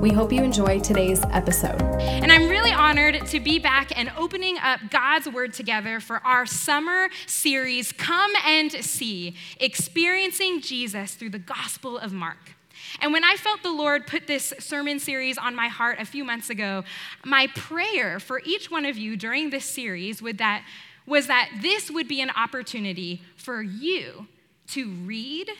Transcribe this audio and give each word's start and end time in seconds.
We 0.00 0.12
hope 0.12 0.32
you 0.32 0.42
enjoy 0.42 0.80
today's 0.80 1.22
episode. 1.30 1.78
And 2.00 2.32
I'm 2.32 2.48
really 2.48 2.72
honored 2.72 3.26
to 3.26 3.38
be 3.38 3.58
back 3.58 3.92
and 3.94 4.10
opening 4.16 4.56
up 4.56 4.80
God's 4.88 5.28
Word 5.28 5.52
together 5.52 6.00
for 6.00 6.24
our 6.24 6.46
summer 6.46 7.10
series, 7.26 7.92
Come 7.92 8.32
and 8.46 8.72
See, 8.72 9.36
Experiencing 9.58 10.62
Jesus 10.62 11.16
through 11.16 11.28
the 11.28 11.38
Gospel 11.38 11.98
of 11.98 12.14
Mark. 12.14 12.38
And 13.02 13.12
when 13.12 13.24
I 13.24 13.36
felt 13.36 13.62
the 13.62 13.72
Lord 13.72 14.06
put 14.06 14.26
this 14.26 14.54
sermon 14.58 15.00
series 15.00 15.36
on 15.36 15.54
my 15.54 15.68
heart 15.68 15.98
a 16.00 16.06
few 16.06 16.24
months 16.24 16.48
ago, 16.48 16.82
my 17.22 17.48
prayer 17.54 18.18
for 18.18 18.40
each 18.46 18.70
one 18.70 18.86
of 18.86 18.96
you 18.96 19.18
during 19.18 19.50
this 19.50 19.66
series 19.66 20.22
would 20.22 20.38
that, 20.38 20.64
was 21.04 21.26
that 21.26 21.50
this 21.60 21.90
would 21.90 22.08
be 22.08 22.22
an 22.22 22.30
opportunity 22.30 23.20
for 23.36 23.60
you 23.60 24.28
to 24.68 24.88
read, 25.04 25.50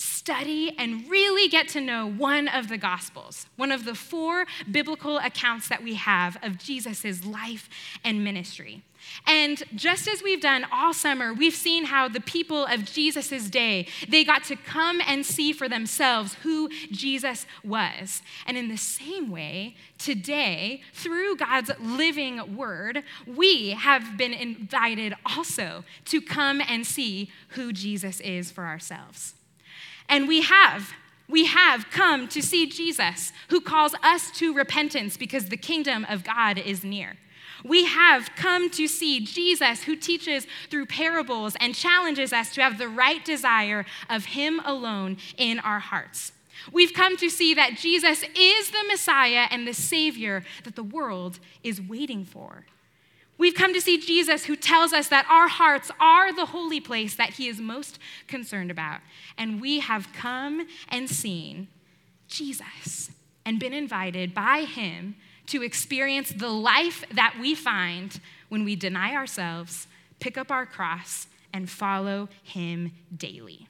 study, 0.00 0.74
and 0.78 1.08
really 1.10 1.48
get 1.48 1.68
to 1.68 1.80
know 1.80 2.10
one 2.10 2.48
of 2.48 2.68
the 2.68 2.78
Gospels, 2.78 3.46
one 3.56 3.70
of 3.70 3.84
the 3.84 3.94
four 3.94 4.46
biblical 4.70 5.18
accounts 5.18 5.68
that 5.68 5.82
we 5.82 5.94
have 5.94 6.38
of 6.42 6.58
Jesus' 6.58 7.24
life 7.24 7.68
and 8.02 8.24
ministry. 8.24 8.82
And 9.26 9.62
just 9.74 10.08
as 10.08 10.22
we've 10.22 10.40
done 10.40 10.66
all 10.72 10.92
summer, 10.92 11.32
we've 11.34 11.54
seen 11.54 11.84
how 11.84 12.08
the 12.08 12.20
people 12.20 12.64
of 12.66 12.84
Jesus' 12.84 13.50
day, 13.50 13.86
they 14.08 14.24
got 14.24 14.44
to 14.44 14.56
come 14.56 15.00
and 15.06 15.24
see 15.24 15.52
for 15.52 15.68
themselves 15.68 16.34
who 16.42 16.68
Jesus 16.90 17.46
was. 17.64 18.22
And 18.46 18.56
in 18.56 18.68
the 18.68 18.76
same 18.76 19.30
way, 19.30 19.74
today, 19.98 20.82
through 20.94 21.36
God's 21.36 21.70
living 21.80 22.56
word, 22.56 23.02
we 23.26 23.70
have 23.70 24.16
been 24.16 24.32
invited 24.32 25.14
also 25.24 25.84
to 26.06 26.20
come 26.20 26.62
and 26.66 26.86
see 26.86 27.30
who 27.50 27.72
Jesus 27.72 28.20
is 28.20 28.50
for 28.50 28.64
ourselves. 28.64 29.34
And 30.10 30.28
we 30.28 30.42
have. 30.42 30.92
We 31.28 31.46
have 31.46 31.86
come 31.90 32.26
to 32.28 32.42
see 32.42 32.66
Jesus, 32.66 33.32
who 33.48 33.60
calls 33.60 33.94
us 34.02 34.32
to 34.32 34.52
repentance 34.52 35.16
because 35.16 35.48
the 35.48 35.56
kingdom 35.56 36.04
of 36.10 36.24
God 36.24 36.58
is 36.58 36.84
near. 36.84 37.16
We 37.64 37.84
have 37.84 38.30
come 38.34 38.68
to 38.70 38.88
see 38.88 39.20
Jesus, 39.20 39.84
who 39.84 39.94
teaches 39.94 40.46
through 40.70 40.86
parables 40.86 41.56
and 41.60 41.74
challenges 41.74 42.32
us 42.32 42.52
to 42.54 42.62
have 42.62 42.78
the 42.78 42.88
right 42.88 43.24
desire 43.24 43.86
of 44.08 44.24
Him 44.24 44.60
alone 44.64 45.18
in 45.36 45.60
our 45.60 45.78
hearts. 45.78 46.32
We've 46.72 46.92
come 46.92 47.16
to 47.18 47.30
see 47.30 47.54
that 47.54 47.76
Jesus 47.76 48.22
is 48.36 48.70
the 48.70 48.84
Messiah 48.88 49.46
and 49.50 49.66
the 49.66 49.74
Savior 49.74 50.42
that 50.64 50.76
the 50.76 50.82
world 50.82 51.38
is 51.62 51.80
waiting 51.80 52.24
for. 52.24 52.64
We've 53.40 53.54
come 53.54 53.72
to 53.72 53.80
see 53.80 53.96
Jesus 53.96 54.44
who 54.44 54.54
tells 54.54 54.92
us 54.92 55.08
that 55.08 55.24
our 55.30 55.48
hearts 55.48 55.90
are 55.98 56.30
the 56.30 56.44
holy 56.44 56.78
place 56.78 57.14
that 57.14 57.30
he 57.30 57.48
is 57.48 57.58
most 57.58 57.98
concerned 58.28 58.70
about. 58.70 59.00
And 59.38 59.62
we 59.62 59.80
have 59.80 60.12
come 60.12 60.66
and 60.90 61.08
seen 61.08 61.68
Jesus 62.28 63.10
and 63.46 63.58
been 63.58 63.72
invited 63.72 64.34
by 64.34 64.64
him 64.64 65.16
to 65.46 65.62
experience 65.62 66.28
the 66.28 66.50
life 66.50 67.02
that 67.14 67.34
we 67.40 67.54
find 67.54 68.20
when 68.50 68.62
we 68.62 68.76
deny 68.76 69.14
ourselves, 69.14 69.86
pick 70.18 70.36
up 70.36 70.50
our 70.50 70.66
cross, 70.66 71.26
and 71.50 71.70
follow 71.70 72.28
him 72.42 72.92
daily. 73.16 73.68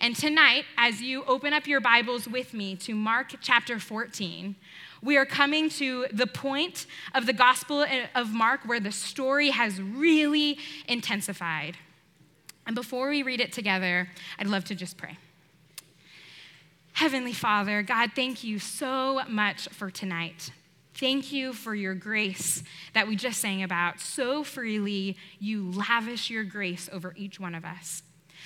And 0.00 0.16
tonight, 0.16 0.64
as 0.76 1.00
you 1.00 1.22
open 1.26 1.52
up 1.52 1.68
your 1.68 1.80
Bibles 1.80 2.26
with 2.26 2.52
me 2.52 2.74
to 2.76 2.96
Mark 2.96 3.34
chapter 3.40 3.78
14, 3.78 4.56
we 5.02 5.16
are 5.16 5.26
coming 5.26 5.70
to 5.70 6.06
the 6.12 6.26
point 6.26 6.86
of 7.14 7.26
the 7.26 7.32
Gospel 7.32 7.86
of 8.14 8.32
Mark 8.32 8.60
where 8.64 8.80
the 8.80 8.92
story 8.92 9.50
has 9.50 9.80
really 9.80 10.58
intensified. 10.86 11.76
And 12.66 12.74
before 12.74 13.08
we 13.08 13.22
read 13.22 13.40
it 13.40 13.52
together, 13.52 14.08
I'd 14.38 14.46
love 14.46 14.64
to 14.66 14.74
just 14.74 14.96
pray. 14.96 15.16
Heavenly 16.92 17.32
Father, 17.32 17.82
God, 17.82 18.10
thank 18.14 18.44
you 18.44 18.58
so 18.58 19.22
much 19.26 19.68
for 19.68 19.90
tonight. 19.90 20.50
Thank 20.94 21.32
you 21.32 21.54
for 21.54 21.74
your 21.74 21.94
grace 21.94 22.62
that 22.92 23.08
we 23.08 23.16
just 23.16 23.40
sang 23.40 23.62
about. 23.62 24.00
So 24.00 24.44
freely, 24.44 25.16
you 25.38 25.70
lavish 25.70 26.28
your 26.28 26.44
grace 26.44 26.90
over 26.92 27.14
each 27.16 27.40
one 27.40 27.54
of 27.54 27.64
us. 27.64 28.02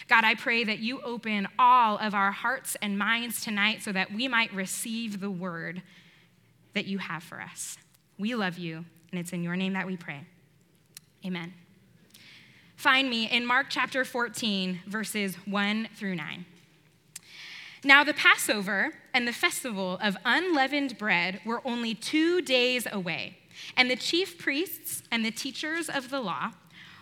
God, 0.08 0.24
I 0.24 0.36
pray 0.36 0.62
that 0.62 0.78
you 0.78 1.00
open 1.02 1.48
all 1.58 1.98
of 1.98 2.14
our 2.14 2.30
hearts 2.30 2.76
and 2.80 2.96
minds 2.96 3.42
tonight 3.42 3.82
so 3.82 3.90
that 3.90 4.12
we 4.12 4.28
might 4.28 4.52
receive 4.52 5.20
the 5.20 5.30
word 5.30 5.82
that 6.74 6.86
you 6.86 6.98
have 6.98 7.22
for 7.22 7.40
us. 7.40 7.78
We 8.18 8.34
love 8.34 8.58
you, 8.58 8.84
and 9.10 9.20
it's 9.20 9.32
in 9.32 9.42
your 9.42 9.56
name 9.56 9.72
that 9.72 9.86
we 9.86 9.96
pray. 9.96 10.26
Amen. 11.24 11.54
Find 12.76 13.08
me 13.08 13.30
in 13.30 13.46
Mark 13.46 13.66
chapter 13.70 14.04
14, 14.04 14.80
verses 14.86 15.36
1 15.46 15.88
through 15.96 16.16
9. 16.16 16.44
Now, 17.82 18.02
the 18.02 18.14
Passover 18.14 18.94
and 19.12 19.28
the 19.28 19.32
festival 19.32 19.98
of 20.02 20.16
unleavened 20.24 20.98
bread 20.98 21.40
were 21.44 21.60
only 21.64 21.94
two 21.94 22.40
days 22.40 22.86
away, 22.90 23.38
and 23.76 23.90
the 23.90 23.96
chief 23.96 24.38
priests 24.38 25.02
and 25.10 25.24
the 25.24 25.30
teachers 25.30 25.88
of 25.88 26.10
the 26.10 26.20
law 26.20 26.52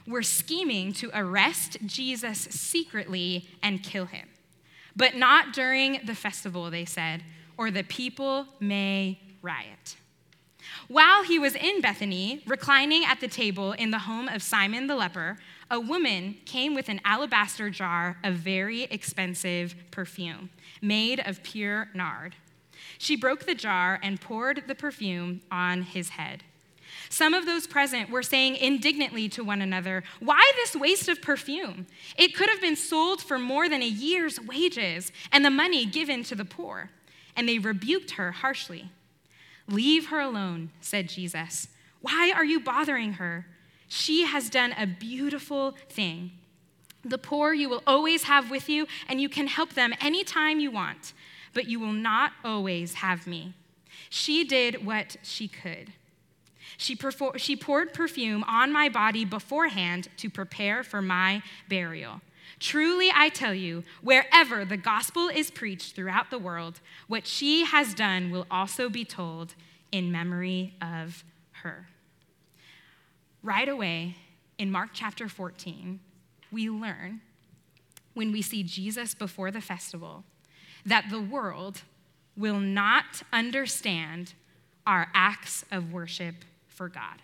were 0.06 0.22
scheming 0.22 0.92
to 0.92 1.10
arrest 1.14 1.78
Jesus 1.86 2.38
secretly 2.38 3.48
and 3.62 3.82
kill 3.82 4.06
him. 4.06 4.28
But 4.94 5.14
not 5.14 5.52
during 5.52 6.00
the 6.04 6.14
festival, 6.14 6.70
they 6.70 6.84
said, 6.84 7.22
or 7.56 7.70
the 7.70 7.84
people 7.84 8.46
may 8.60 9.20
riot. 9.42 9.96
While 10.88 11.24
he 11.24 11.38
was 11.38 11.54
in 11.54 11.80
Bethany, 11.80 12.42
reclining 12.46 13.04
at 13.04 13.20
the 13.20 13.28
table 13.28 13.72
in 13.72 13.90
the 13.90 14.00
home 14.00 14.28
of 14.28 14.42
Simon 14.42 14.86
the 14.86 14.94
leper, 14.94 15.38
a 15.70 15.80
woman 15.80 16.36
came 16.44 16.74
with 16.74 16.88
an 16.88 17.00
alabaster 17.04 17.70
jar 17.70 18.18
of 18.22 18.34
very 18.34 18.82
expensive 18.84 19.74
perfume 19.90 20.50
made 20.80 21.20
of 21.20 21.42
pure 21.42 21.88
nard. 21.94 22.34
She 22.98 23.16
broke 23.16 23.46
the 23.46 23.54
jar 23.54 23.98
and 24.02 24.20
poured 24.20 24.64
the 24.66 24.74
perfume 24.74 25.40
on 25.50 25.82
his 25.82 26.10
head. 26.10 26.44
Some 27.08 27.34
of 27.34 27.46
those 27.46 27.66
present 27.66 28.10
were 28.10 28.22
saying 28.22 28.56
indignantly 28.56 29.28
to 29.30 29.44
one 29.44 29.62
another, 29.62 30.02
Why 30.20 30.52
this 30.56 30.76
waste 30.76 31.08
of 31.08 31.22
perfume? 31.22 31.86
It 32.16 32.34
could 32.34 32.48
have 32.48 32.60
been 32.60 32.76
sold 32.76 33.22
for 33.22 33.38
more 33.38 33.68
than 33.68 33.82
a 33.82 33.88
year's 33.88 34.40
wages 34.40 35.10
and 35.30 35.44
the 35.44 35.50
money 35.50 35.86
given 35.86 36.22
to 36.24 36.34
the 36.34 36.44
poor. 36.44 36.90
And 37.34 37.48
they 37.48 37.58
rebuked 37.58 38.12
her 38.12 38.32
harshly. 38.32 38.90
Leave 39.72 40.08
her 40.08 40.20
alone, 40.20 40.70
said 40.82 41.08
Jesus. 41.08 41.68
Why 42.02 42.30
are 42.36 42.44
you 42.44 42.60
bothering 42.60 43.14
her? 43.14 43.46
She 43.88 44.26
has 44.26 44.50
done 44.50 44.72
a 44.72 44.86
beautiful 44.86 45.74
thing. 45.88 46.32
The 47.02 47.16
poor 47.16 47.54
you 47.54 47.70
will 47.70 47.82
always 47.86 48.24
have 48.24 48.50
with 48.50 48.68
you, 48.68 48.86
and 49.08 49.18
you 49.18 49.30
can 49.30 49.46
help 49.46 49.72
them 49.72 49.94
anytime 49.98 50.60
you 50.60 50.70
want, 50.70 51.14
but 51.54 51.68
you 51.68 51.80
will 51.80 51.92
not 51.92 52.32
always 52.44 52.94
have 52.94 53.26
me. 53.26 53.54
She 54.10 54.44
did 54.44 54.84
what 54.84 55.16
she 55.22 55.48
could. 55.48 55.94
She, 56.76 56.94
perfor- 56.94 57.38
she 57.38 57.56
poured 57.56 57.94
perfume 57.94 58.44
on 58.46 58.72
my 58.72 58.90
body 58.90 59.24
beforehand 59.24 60.08
to 60.18 60.28
prepare 60.28 60.82
for 60.82 61.00
my 61.00 61.42
burial. 61.66 62.20
Truly, 62.62 63.10
I 63.12 63.28
tell 63.28 63.52
you, 63.52 63.82
wherever 64.02 64.64
the 64.64 64.76
gospel 64.76 65.28
is 65.28 65.50
preached 65.50 65.96
throughout 65.96 66.30
the 66.30 66.38
world, 66.38 66.78
what 67.08 67.26
she 67.26 67.64
has 67.64 67.92
done 67.92 68.30
will 68.30 68.46
also 68.52 68.88
be 68.88 69.04
told 69.04 69.56
in 69.90 70.12
memory 70.12 70.72
of 70.80 71.24
her. 71.62 71.88
Right 73.42 73.68
away, 73.68 74.14
in 74.58 74.70
Mark 74.70 74.90
chapter 74.92 75.28
14, 75.28 75.98
we 76.52 76.70
learn 76.70 77.20
when 78.14 78.30
we 78.30 78.42
see 78.42 78.62
Jesus 78.62 79.12
before 79.12 79.50
the 79.50 79.60
festival 79.60 80.22
that 80.86 81.06
the 81.10 81.20
world 81.20 81.82
will 82.36 82.60
not 82.60 83.24
understand 83.32 84.34
our 84.86 85.08
acts 85.14 85.64
of 85.72 85.92
worship 85.92 86.36
for 86.68 86.88
God. 86.88 87.22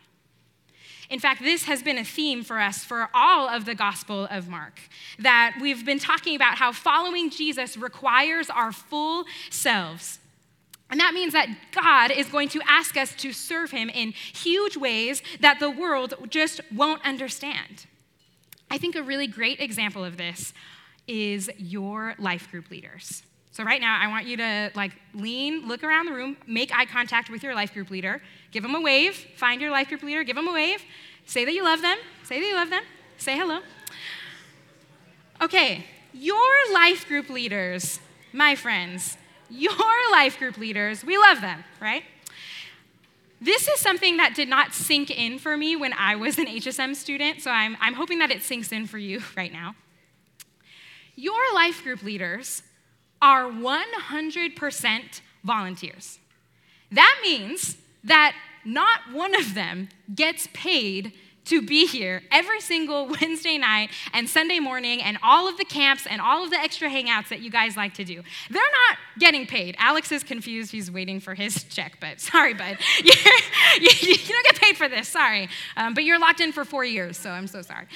In 1.11 1.21
fact, 1.21 1.43
this 1.43 1.65
has 1.65 1.83
been 1.83 1.97
a 1.97 2.05
theme 2.05 2.45
for 2.45 2.59
us 2.59 2.85
for 2.85 3.09
all 3.15 3.49
of 3.49 3.65
the 3.65 3.75
Gospel 3.75 4.29
of 4.31 4.49
Mark. 4.49 4.79
That 5.19 5.57
we've 5.61 5.85
been 5.85 5.99
talking 5.99 6.37
about 6.37 6.57
how 6.57 6.73
following 6.73 7.31
Jesus 7.31 7.77
requires 7.77 8.51
our 8.51 8.73
full 8.73 9.25
selves. 9.49 10.19
And 10.91 11.01
that 11.01 11.15
means 11.15 11.33
that 11.33 11.49
God 11.73 12.11
is 12.11 12.29
going 12.29 12.49
to 12.51 12.61
ask 12.67 12.97
us 12.97 13.15
to 13.17 13.33
serve 13.33 13.71
Him 13.71 13.89
in 13.89 14.13
huge 14.13 14.77
ways 14.77 15.23
that 15.41 15.61
the 15.61 15.71
world 15.71 16.15
just 16.29 16.61
won't 16.75 17.05
understand. 17.05 17.87
I 18.71 18.79
think 18.79 18.95
a 18.95 19.03
really 19.03 19.27
great 19.27 19.61
example 19.61 20.05
of 20.05 20.19
this 20.19 20.53
is 21.07 21.51
your 21.57 22.15
life 22.19 22.51
group 22.51 22.71
leaders. 22.71 23.23
So 23.59 23.65
right 23.65 23.81
now, 23.81 23.99
I 24.01 24.07
want 24.07 24.29
you 24.29 24.37
to 24.37 24.71
like 24.77 24.93
lean, 25.15 25.67
look 25.67 25.83
around 25.83 26.07
the 26.07 26.13
room, 26.13 26.37
make 26.47 26.73
eye 26.73 26.85
contact 26.85 27.29
with 27.29 27.43
your 27.43 27.57
life 27.57 27.75
group 27.75 27.91
leader, 27.91 28.23
give 28.53 28.63
them 28.63 28.77
a 28.77 28.81
wave, 28.81 29.17
find 29.35 29.61
your 29.61 29.73
life 29.73 29.89
group 29.89 30.05
leader, 30.05 30.23
give 30.23 30.37
them 30.37 30.47
a 30.47 30.53
wave, 30.53 30.81
say 31.27 31.45
that 31.45 31.53
you 31.53 31.65
love 31.65 31.83
them, 31.83 31.99
say 32.23 32.39
that 32.39 32.47
you 32.47 32.55
love 32.55 32.71
them, 32.71 32.85
say 33.17 33.37
hello. 33.37 33.59
Okay, 35.43 35.85
your 36.13 36.39
life 36.73 37.09
group 37.09 37.31
leaders, 37.31 37.99
my 38.33 38.55
friends, 38.55 39.19
your 39.51 39.73
life 40.13 40.39
group 40.39 40.57
leaders, 40.57 41.05
we 41.05 41.19
love 41.19 41.41
them, 41.41 41.65
right? 41.81 42.05
This 43.41 43.67
is 43.67 43.81
something 43.81 44.19
that 44.19 44.37
did 44.37 44.49
not 44.49 44.73
sink 44.73 45.11
in 45.11 45.41
for 45.41 45.57
me 45.57 45.75
when 45.75 45.95
I 45.95 46.15
was 46.15 46.39
an 46.39 46.47
HSM 46.47 46.95
student, 46.95 47.43
so 47.43 47.51
I'm, 47.51 47.77
I'm 47.81 47.95
hoping 47.95 48.21
that 48.21 48.31
it 48.31 48.45
sinks 48.45 48.71
in 48.71 48.87
for 48.87 48.99
you 48.99 49.21
right 49.37 49.53
now. 49.53 49.75
Your 51.17 51.53
life 51.53 51.83
group 51.83 52.05
leaders 52.05 52.63
are 53.21 53.45
100% 53.45 55.21
volunteers. 55.45 56.19
That 56.93 57.19
means 57.23 57.77
that 58.05 58.35
not 58.65 59.01
one 59.13 59.35
of 59.35 59.55
them 59.55 59.89
gets 60.15 60.49
paid 60.53 61.13
to 61.49 61.63
be 61.63 61.87
here 61.87 62.23
every 62.31 62.61
single 62.61 63.07
Wednesday 63.21 63.57
night 63.57 63.91
and 64.13 64.29
Sunday 64.29 64.59
morning 64.59 65.03
and 65.03 65.19
all 65.23 65.49
of 65.49 65.57
the 65.57 65.65
camps 65.65 66.07
and 66.09 66.21
all 66.21 66.45
of 66.45 66.51
the 66.51 66.59
extra 66.59 66.89
hangouts 66.89 67.29
that 67.29 67.41
you 67.41 67.51
guys 67.51 67.77
like 67.77 67.95
to 67.95 68.05
do. 68.05 68.23
They're 68.51 68.63
not 68.63 68.99
getting 69.19 69.47
paid. 69.47 69.75
Alex 69.79 70.13
is 70.13 70.23
confused. 70.23 70.71
He's 70.71 70.91
waiting 70.91 71.21
for 71.21 71.35
his 71.35 71.65
check, 71.71 71.99
but 72.01 72.21
sorry, 72.21 72.55
bud. 72.55 72.77
you, 73.05 74.15
don't 74.15 74.47
get 74.47 74.61
paid 74.61 74.77
for 74.77 74.89
this, 74.89 75.09
sorry. 75.09 75.49
Um, 75.77 75.95
but 75.95 76.05
you're 76.05 76.19
locked 76.19 76.41
in 76.41 76.53
for 76.53 76.65
four 76.65 76.85
years, 76.85 77.17
so 77.17 77.31
I'm 77.31 77.47
so 77.47 77.63
sorry. 77.63 77.87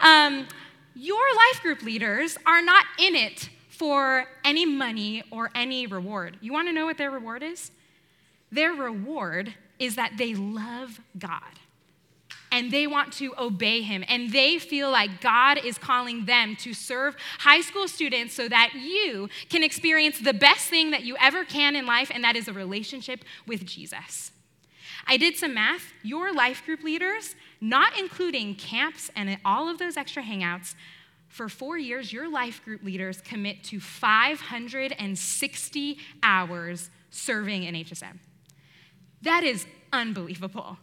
Um, 0.00 0.46
your 0.94 1.16
life 1.16 1.62
group 1.62 1.82
leaders 1.82 2.36
are 2.44 2.60
not 2.60 2.84
in 2.98 3.14
it 3.14 3.48
for 3.78 4.26
any 4.44 4.66
money 4.66 5.22
or 5.30 5.50
any 5.54 5.86
reward. 5.86 6.36
You 6.40 6.52
want 6.52 6.68
to 6.68 6.72
know 6.72 6.84
what 6.84 6.98
their 6.98 7.10
reward 7.10 7.42
is? 7.42 7.70
Their 8.50 8.72
reward 8.72 9.54
is 9.78 9.94
that 9.94 10.14
they 10.18 10.34
love 10.34 11.00
God 11.16 11.40
and 12.50 12.70
they 12.70 12.86
want 12.86 13.12
to 13.14 13.34
obey 13.38 13.82
him. 13.82 14.04
And 14.08 14.32
they 14.32 14.58
feel 14.58 14.90
like 14.90 15.20
God 15.20 15.58
is 15.64 15.78
calling 15.78 16.24
them 16.24 16.56
to 16.56 16.72
serve 16.74 17.16
high 17.38 17.60
school 17.60 17.86
students 17.86 18.34
so 18.34 18.48
that 18.48 18.72
you 18.74 19.28
can 19.48 19.62
experience 19.62 20.18
the 20.18 20.32
best 20.32 20.68
thing 20.68 20.90
that 20.90 21.04
you 21.04 21.16
ever 21.20 21.44
can 21.44 21.76
in 21.76 21.86
life, 21.86 22.10
and 22.12 22.24
that 22.24 22.36
is 22.36 22.48
a 22.48 22.52
relationship 22.52 23.24
with 23.46 23.64
Jesus. 23.64 24.32
I 25.06 25.16
did 25.16 25.36
some 25.36 25.54
math. 25.54 25.92
Your 26.02 26.32
life 26.34 26.64
group 26.64 26.82
leaders, 26.82 27.34
not 27.60 27.98
including 27.98 28.54
camps 28.54 29.10
and 29.14 29.38
all 29.44 29.68
of 29.68 29.78
those 29.78 29.96
extra 29.96 30.22
hangouts, 30.22 30.74
for 31.28 31.48
four 31.48 31.78
years, 31.78 32.12
your 32.12 32.30
life 32.30 32.64
group 32.64 32.82
leaders 32.82 33.20
commit 33.20 33.62
to 33.64 33.80
560 33.80 35.98
hours 36.22 36.90
serving 37.10 37.64
in 37.64 37.74
HSM. 37.74 38.18
That 39.22 39.44
is 39.44 39.66
unbelievable. 39.92 40.78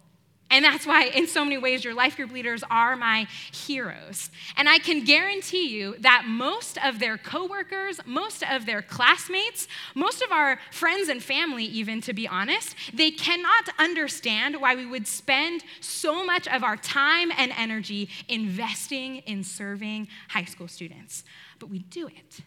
And 0.55 0.63
that's 0.63 0.87
why, 0.87 1.07
in 1.07 1.27
so 1.27 1.43
many 1.43 1.57
ways, 1.57 1.83
your 1.83 1.93
life 1.93 2.15
group 2.15 2.31
leaders 2.31 2.63
are 2.71 2.95
my 2.95 3.27
heroes. 3.51 4.31
And 4.55 4.69
I 4.69 4.77
can 4.77 5.03
guarantee 5.03 5.67
you 5.67 5.97
that 5.99 6.27
most 6.29 6.77
of 6.81 6.99
their 6.99 7.17
coworkers, 7.17 7.99
most 8.05 8.41
of 8.41 8.65
their 8.65 8.81
classmates, 8.81 9.67
most 9.95 10.21
of 10.21 10.31
our 10.31 10.57
friends 10.71 11.09
and 11.09 11.21
family, 11.21 11.65
even 11.65 11.99
to 11.99 12.13
be 12.13 12.25
honest, 12.25 12.73
they 12.93 13.11
cannot 13.11 13.67
understand 13.77 14.61
why 14.61 14.75
we 14.75 14.85
would 14.85 15.07
spend 15.07 15.65
so 15.81 16.25
much 16.25 16.47
of 16.47 16.63
our 16.63 16.77
time 16.77 17.33
and 17.37 17.51
energy 17.57 18.07
investing 18.29 19.17
in 19.17 19.43
serving 19.43 20.07
high 20.29 20.45
school 20.45 20.69
students. 20.69 21.25
But 21.59 21.69
we 21.69 21.79
do 21.79 22.07
it 22.07 22.39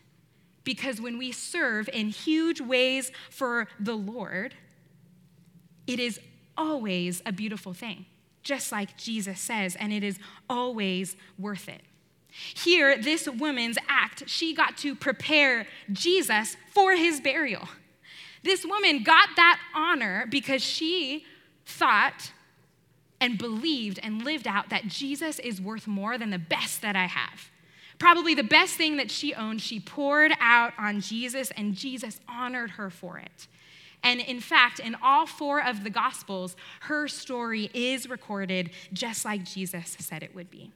because 0.64 0.98
when 0.98 1.18
we 1.18 1.30
serve 1.30 1.90
in 1.92 2.08
huge 2.08 2.62
ways 2.62 3.12
for 3.28 3.68
the 3.78 3.94
Lord, 3.94 4.54
it 5.86 6.00
is 6.00 6.18
always 6.58 7.22
a 7.24 7.32
beautiful 7.32 7.72
thing, 7.72 8.04
just 8.42 8.70
like 8.72 8.98
Jesus 8.98 9.40
says, 9.40 9.76
and 9.76 9.92
it 9.92 10.04
is 10.04 10.18
always 10.50 11.16
worth 11.38 11.68
it. 11.68 11.80
Here, 12.30 12.98
this 13.00 13.26
woman's 13.26 13.78
act, 13.88 14.24
she 14.28 14.54
got 14.54 14.76
to 14.78 14.94
prepare 14.94 15.66
Jesus 15.90 16.56
for 16.72 16.94
his 16.94 17.20
burial. 17.20 17.68
This 18.42 18.64
woman 18.66 19.02
got 19.02 19.30
that 19.36 19.58
honor 19.74 20.26
because 20.28 20.62
she 20.62 21.24
thought 21.64 22.32
and 23.20 23.38
believed 23.38 23.98
and 24.02 24.24
lived 24.24 24.46
out 24.46 24.68
that 24.70 24.86
Jesus 24.86 25.38
is 25.38 25.60
worth 25.60 25.86
more 25.86 26.18
than 26.18 26.30
the 26.30 26.38
best 26.38 26.82
that 26.82 26.94
I 26.94 27.06
have. 27.06 27.50
Probably 27.98 28.34
the 28.34 28.44
best 28.44 28.74
thing 28.74 28.96
that 28.98 29.10
she 29.10 29.34
owned, 29.34 29.60
she 29.60 29.80
poured 29.80 30.32
out 30.40 30.72
on 30.78 31.00
Jesus, 31.00 31.50
and 31.56 31.74
Jesus 31.74 32.20
honored 32.28 32.70
her 32.70 32.90
for 32.90 33.18
it. 33.18 33.48
And 34.02 34.20
in 34.20 34.40
fact, 34.40 34.78
in 34.78 34.96
all 35.02 35.26
four 35.26 35.62
of 35.62 35.84
the 35.84 35.90
Gospels, 35.90 36.56
her 36.80 37.08
story 37.08 37.70
is 37.74 38.08
recorded 38.08 38.70
just 38.92 39.24
like 39.24 39.44
Jesus 39.44 39.96
said 39.98 40.22
it 40.22 40.34
would 40.34 40.50
be. 40.50 40.70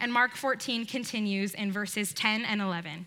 And 0.00 0.12
Mark 0.12 0.34
14 0.34 0.86
continues 0.86 1.54
in 1.54 1.72
verses 1.72 2.12
10 2.12 2.44
and 2.44 2.60
11. 2.60 3.06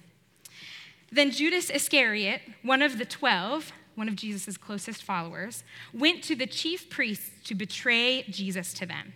Then 1.11 1.31
Judas 1.31 1.69
Iscariot, 1.69 2.41
one 2.63 2.81
of 2.81 2.97
the 2.97 3.05
twelve, 3.05 3.73
one 3.95 4.07
of 4.07 4.15
Jesus' 4.15 4.55
closest 4.55 5.03
followers, 5.03 5.63
went 5.93 6.23
to 6.23 6.35
the 6.35 6.47
chief 6.47 6.89
priests 6.89 7.29
to 7.45 7.55
betray 7.55 8.23
Jesus 8.23 8.73
to 8.75 8.85
them. 8.85 9.13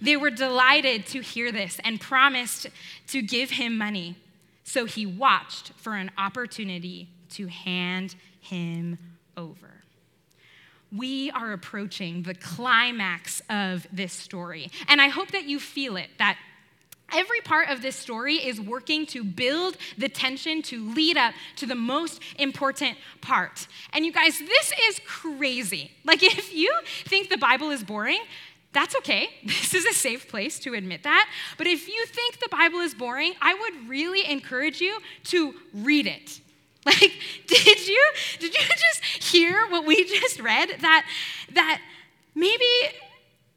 They 0.00 0.16
were 0.16 0.30
delighted 0.30 1.06
to 1.06 1.20
hear 1.20 1.50
this 1.50 1.80
and 1.84 2.00
promised 2.00 2.66
to 3.08 3.22
give 3.22 3.52
him 3.52 3.78
money. 3.78 4.16
So 4.64 4.84
he 4.84 5.06
watched 5.06 5.72
for 5.76 5.94
an 5.94 6.10
opportunity 6.18 7.08
to 7.32 7.46
hand 7.48 8.14
him 8.40 8.98
over. 9.36 9.82
We 10.94 11.30
are 11.30 11.52
approaching 11.52 12.22
the 12.22 12.34
climax 12.34 13.40
of 13.48 13.86
this 13.92 14.12
story. 14.12 14.70
And 14.88 15.00
I 15.00 15.08
hope 15.08 15.30
that 15.30 15.44
you 15.44 15.58
feel 15.58 15.96
it, 15.96 16.08
that 16.18 16.36
Every 17.14 17.40
part 17.40 17.68
of 17.68 17.82
this 17.82 17.94
story 17.94 18.36
is 18.36 18.60
working 18.60 19.04
to 19.06 19.22
build 19.22 19.76
the 19.98 20.08
tension 20.08 20.62
to 20.62 20.82
lead 20.94 21.18
up 21.18 21.34
to 21.56 21.66
the 21.66 21.74
most 21.74 22.20
important 22.38 22.96
part. 23.20 23.66
And 23.92 24.06
you 24.06 24.12
guys, 24.12 24.38
this 24.38 24.72
is 24.88 25.00
crazy. 25.06 25.90
Like, 26.04 26.22
if 26.22 26.54
you 26.54 26.74
think 27.04 27.28
the 27.28 27.36
Bible 27.36 27.70
is 27.70 27.84
boring, 27.84 28.22
that's 28.72 28.96
okay. 28.96 29.28
This 29.44 29.74
is 29.74 29.84
a 29.84 29.92
safe 29.92 30.28
place 30.28 30.58
to 30.60 30.74
admit 30.74 31.02
that. 31.02 31.28
But 31.58 31.66
if 31.66 31.86
you 31.86 32.06
think 32.06 32.40
the 32.40 32.48
Bible 32.50 32.80
is 32.80 32.94
boring, 32.94 33.34
I 33.40 33.54
would 33.54 33.88
really 33.88 34.24
encourage 34.30 34.80
you 34.80 34.98
to 35.24 35.54
read 35.74 36.06
it. 36.06 36.40
Like, 36.86 37.12
did 37.46 37.86
you 37.86 38.06
did 38.40 38.54
you 38.54 38.60
just 38.60 39.04
hear 39.04 39.68
what 39.68 39.86
we 39.86 40.04
just 40.04 40.40
read? 40.40 40.68
That 40.80 41.06
that 41.52 41.80
maybe 42.34 42.64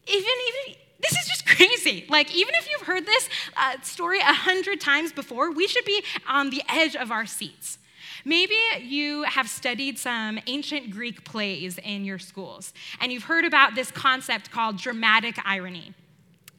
even 0.06 0.32
even 0.48 0.76
this 1.00 1.12
is 1.12 1.28
just 1.28 1.48
crazy. 1.48 2.06
Like, 2.08 2.34
even 2.36 2.54
if 2.54 2.70
you've 2.70 2.88
heard 2.88 3.06
this 3.06 3.28
uh, 3.58 3.82
story 3.82 4.20
a 4.20 4.26
hundred 4.26 4.80
times 4.80 5.12
before, 5.12 5.52
we 5.52 5.68
should 5.68 5.86
be 5.86 6.04
on 6.28 6.52
the 6.52 6.62
edge 6.70 6.96
of 6.96 7.12
our 7.12 7.26
seats. 7.26 7.80
Maybe 8.24 8.56
you 8.80 9.24
have 9.24 9.48
studied 9.50 10.00
some 10.00 10.40
ancient 10.48 10.92
Greek 10.92 11.24
plays 11.24 11.78
in 11.80 12.06
your 12.06 12.20
schools, 12.20 12.74
and 13.00 13.12
you've 13.12 13.24
heard 13.24 13.46
about 13.46 13.76
this 13.76 13.92
concept 13.92 14.52
called 14.52 14.78
dramatic 14.78 15.38
irony. 15.46 15.94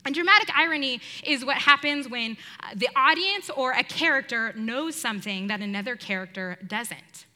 And 0.07 0.15
dramatic 0.15 0.57
irony 0.57 1.01
is 1.25 1.45
what 1.45 1.57
happens 1.57 2.09
when 2.09 2.37
uh, 2.63 2.69
the 2.77 2.89
audience 2.95 3.51
or 3.51 3.73
a 3.73 3.83
character 3.83 4.53
knows 4.57 4.95
something 4.95 5.49
that 5.49 5.61
another 5.61 5.97
character 5.97 6.59
doesn't. 6.65 7.27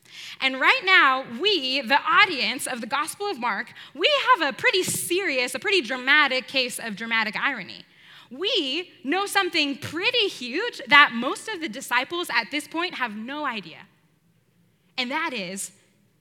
And 0.41 0.61
right 0.61 0.81
now, 0.85 1.25
we, 1.41 1.81
the 1.81 1.99
audience 2.01 2.69
of 2.69 2.81
the 2.81 2.87
Gospel 2.87 3.27
of 3.27 3.41
Mark, 3.41 3.73
we 3.93 4.09
have 4.29 4.55
a 4.55 4.57
pretty 4.57 4.85
serious, 4.85 5.55
a 5.57 5.59
pretty 5.59 5.81
dramatic 5.81 6.47
case 6.47 6.79
of 6.79 6.95
dramatic 6.95 7.35
irony. 7.37 7.85
We 8.31 8.93
know 9.03 9.27
something 9.27 9.77
pretty 9.77 10.29
huge 10.29 10.81
that 10.87 11.11
most 11.13 11.49
of 11.49 11.61
the 11.61 11.69
disciples 11.69 12.29
at 12.33 12.53
this 12.53 12.69
point 12.69 12.95
have 12.95 13.17
no 13.17 13.45
idea. 13.45 13.79
And 14.97 15.11
that 15.11 15.33
is 15.33 15.73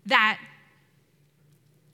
that 0.08 0.40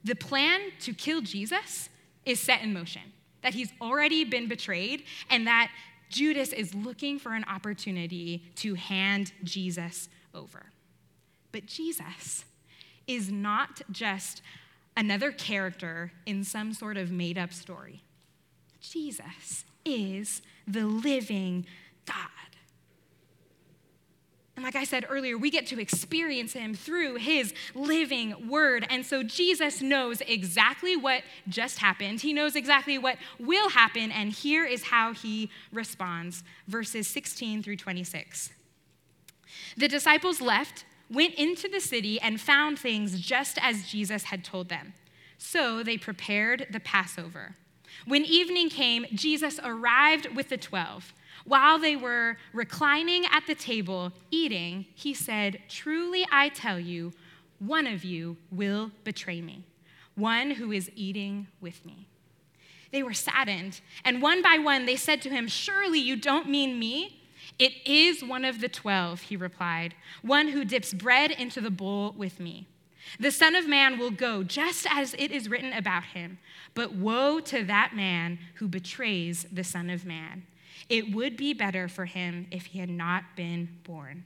the 0.02 0.14
plan 0.14 0.60
to 0.80 0.94
kill 0.94 1.20
Jesus 1.20 1.90
is 2.24 2.40
set 2.40 2.62
in 2.62 2.72
motion 2.72 3.12
that 3.46 3.54
he's 3.54 3.72
already 3.80 4.24
been 4.24 4.48
betrayed 4.48 5.04
and 5.30 5.46
that 5.46 5.70
Judas 6.08 6.52
is 6.52 6.74
looking 6.74 7.16
for 7.16 7.32
an 7.32 7.44
opportunity 7.44 8.42
to 8.56 8.74
hand 8.74 9.32
Jesus 9.44 10.08
over. 10.34 10.66
But 11.52 11.66
Jesus 11.66 12.44
is 13.06 13.30
not 13.30 13.82
just 13.92 14.42
another 14.96 15.30
character 15.30 16.10
in 16.26 16.42
some 16.42 16.72
sort 16.72 16.96
of 16.96 17.12
made 17.12 17.38
up 17.38 17.52
story. 17.52 18.02
Jesus 18.80 19.64
is 19.84 20.42
the 20.66 20.84
living 20.84 21.66
God. 22.04 22.16
And 24.56 24.64
like 24.64 24.74
I 24.74 24.84
said 24.84 25.04
earlier, 25.08 25.36
we 25.36 25.50
get 25.50 25.66
to 25.66 25.80
experience 25.80 26.54
him 26.54 26.74
through 26.74 27.16
his 27.16 27.52
living 27.74 28.48
word. 28.48 28.86
And 28.88 29.04
so 29.04 29.22
Jesus 29.22 29.82
knows 29.82 30.22
exactly 30.22 30.96
what 30.96 31.22
just 31.46 31.78
happened. 31.78 32.22
He 32.22 32.32
knows 32.32 32.56
exactly 32.56 32.96
what 32.96 33.18
will 33.38 33.68
happen. 33.68 34.10
And 34.10 34.32
here 34.32 34.64
is 34.64 34.84
how 34.84 35.12
he 35.12 35.50
responds 35.70 36.42
verses 36.66 37.06
16 37.06 37.62
through 37.62 37.76
26. 37.76 38.50
The 39.76 39.88
disciples 39.88 40.40
left 40.40 40.86
went 41.10 41.34
into 41.34 41.68
the 41.68 41.80
city 41.80 42.18
and 42.18 42.40
found 42.40 42.78
things 42.78 43.20
just 43.20 43.58
as 43.60 43.86
Jesus 43.86 44.24
had 44.24 44.42
told 44.42 44.70
them. 44.70 44.94
So 45.36 45.82
they 45.82 45.98
prepared 45.98 46.66
the 46.70 46.80
Passover. 46.80 47.56
When 48.06 48.24
evening 48.24 48.70
came, 48.70 49.06
Jesus 49.12 49.60
arrived 49.62 50.34
with 50.34 50.48
the 50.48 50.56
twelve. 50.56 51.12
While 51.46 51.78
they 51.78 51.94
were 51.94 52.36
reclining 52.52 53.24
at 53.30 53.46
the 53.46 53.54
table 53.54 54.12
eating, 54.32 54.86
he 54.94 55.14
said, 55.14 55.62
Truly 55.68 56.26
I 56.30 56.48
tell 56.48 56.80
you, 56.80 57.12
one 57.60 57.86
of 57.86 58.04
you 58.04 58.36
will 58.50 58.90
betray 59.04 59.40
me, 59.40 59.62
one 60.16 60.50
who 60.50 60.72
is 60.72 60.90
eating 60.96 61.46
with 61.60 61.86
me. 61.86 62.08
They 62.90 63.02
were 63.02 63.14
saddened, 63.14 63.80
and 64.04 64.20
one 64.20 64.42
by 64.42 64.58
one 64.58 64.86
they 64.86 64.96
said 64.96 65.22
to 65.22 65.30
him, 65.30 65.46
Surely 65.46 66.00
you 66.00 66.16
don't 66.16 66.48
mean 66.48 66.80
me? 66.80 67.22
It 67.60 67.72
is 67.86 68.24
one 68.24 68.44
of 68.44 68.60
the 68.60 68.68
twelve, 68.68 69.22
he 69.22 69.36
replied, 69.36 69.94
one 70.22 70.48
who 70.48 70.64
dips 70.64 70.92
bread 70.92 71.30
into 71.30 71.60
the 71.60 71.70
bowl 71.70 72.12
with 72.16 72.40
me. 72.40 72.66
The 73.20 73.30
Son 73.30 73.54
of 73.54 73.68
Man 73.68 73.98
will 73.98 74.10
go 74.10 74.42
just 74.42 74.84
as 74.90 75.14
it 75.14 75.30
is 75.30 75.48
written 75.48 75.72
about 75.72 76.04
him, 76.06 76.38
but 76.74 76.92
woe 76.92 77.38
to 77.40 77.62
that 77.64 77.94
man 77.94 78.40
who 78.54 78.66
betrays 78.66 79.46
the 79.52 79.62
Son 79.62 79.90
of 79.90 80.04
Man. 80.04 80.42
It 80.88 81.12
would 81.14 81.36
be 81.36 81.52
better 81.52 81.88
for 81.88 82.04
him 82.04 82.46
if 82.50 82.66
he 82.66 82.78
had 82.78 82.90
not 82.90 83.24
been 83.34 83.68
born. 83.84 84.24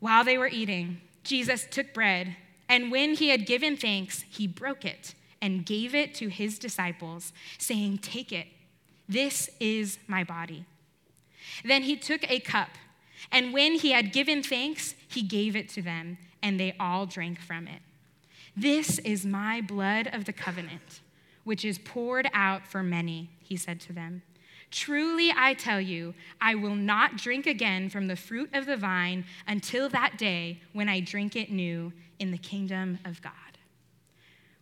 While 0.00 0.24
they 0.24 0.38
were 0.38 0.48
eating, 0.48 1.00
Jesus 1.24 1.66
took 1.70 1.92
bread, 1.92 2.36
and 2.68 2.90
when 2.90 3.14
he 3.14 3.28
had 3.28 3.46
given 3.46 3.76
thanks, 3.76 4.24
he 4.28 4.46
broke 4.46 4.84
it 4.84 5.14
and 5.40 5.64
gave 5.64 5.94
it 5.94 6.14
to 6.14 6.28
his 6.28 6.58
disciples, 6.58 7.32
saying, 7.58 7.98
Take 7.98 8.32
it, 8.32 8.48
this 9.08 9.50
is 9.60 9.98
my 10.06 10.24
body. 10.24 10.64
Then 11.64 11.82
he 11.82 11.96
took 11.96 12.28
a 12.30 12.40
cup, 12.40 12.70
and 13.32 13.52
when 13.52 13.74
he 13.74 13.92
had 13.92 14.12
given 14.12 14.42
thanks, 14.42 14.94
he 15.08 15.22
gave 15.22 15.56
it 15.56 15.68
to 15.70 15.82
them, 15.82 16.18
and 16.42 16.58
they 16.58 16.74
all 16.78 17.06
drank 17.06 17.40
from 17.40 17.66
it. 17.66 17.82
This 18.56 18.98
is 19.00 19.24
my 19.24 19.60
blood 19.60 20.08
of 20.12 20.24
the 20.24 20.32
covenant, 20.32 21.00
which 21.44 21.64
is 21.64 21.78
poured 21.78 22.28
out 22.32 22.66
for 22.66 22.82
many, 22.82 23.30
he 23.40 23.56
said 23.56 23.80
to 23.82 23.92
them. 23.92 24.22
Truly, 24.70 25.32
I 25.34 25.54
tell 25.54 25.80
you, 25.80 26.14
I 26.40 26.54
will 26.54 26.74
not 26.74 27.16
drink 27.16 27.46
again 27.46 27.88
from 27.88 28.06
the 28.06 28.16
fruit 28.16 28.50
of 28.52 28.66
the 28.66 28.76
vine 28.76 29.24
until 29.46 29.88
that 29.88 30.18
day 30.18 30.60
when 30.72 30.88
I 30.88 31.00
drink 31.00 31.36
it 31.36 31.50
new 31.50 31.92
in 32.18 32.30
the 32.30 32.38
kingdom 32.38 32.98
of 33.04 33.22
God. 33.22 33.32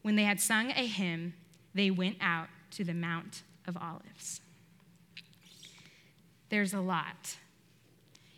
When 0.02 0.14
they 0.14 0.22
had 0.22 0.40
sung 0.40 0.70
a 0.70 0.86
hymn, 0.86 1.34
they 1.75 1.90
went 1.90 2.16
out 2.20 2.48
to 2.72 2.84
the 2.84 2.94
Mount 2.94 3.42
of 3.66 3.76
Olives. 3.76 4.40
There's 6.48 6.72
a 6.72 6.80
lot 6.80 7.36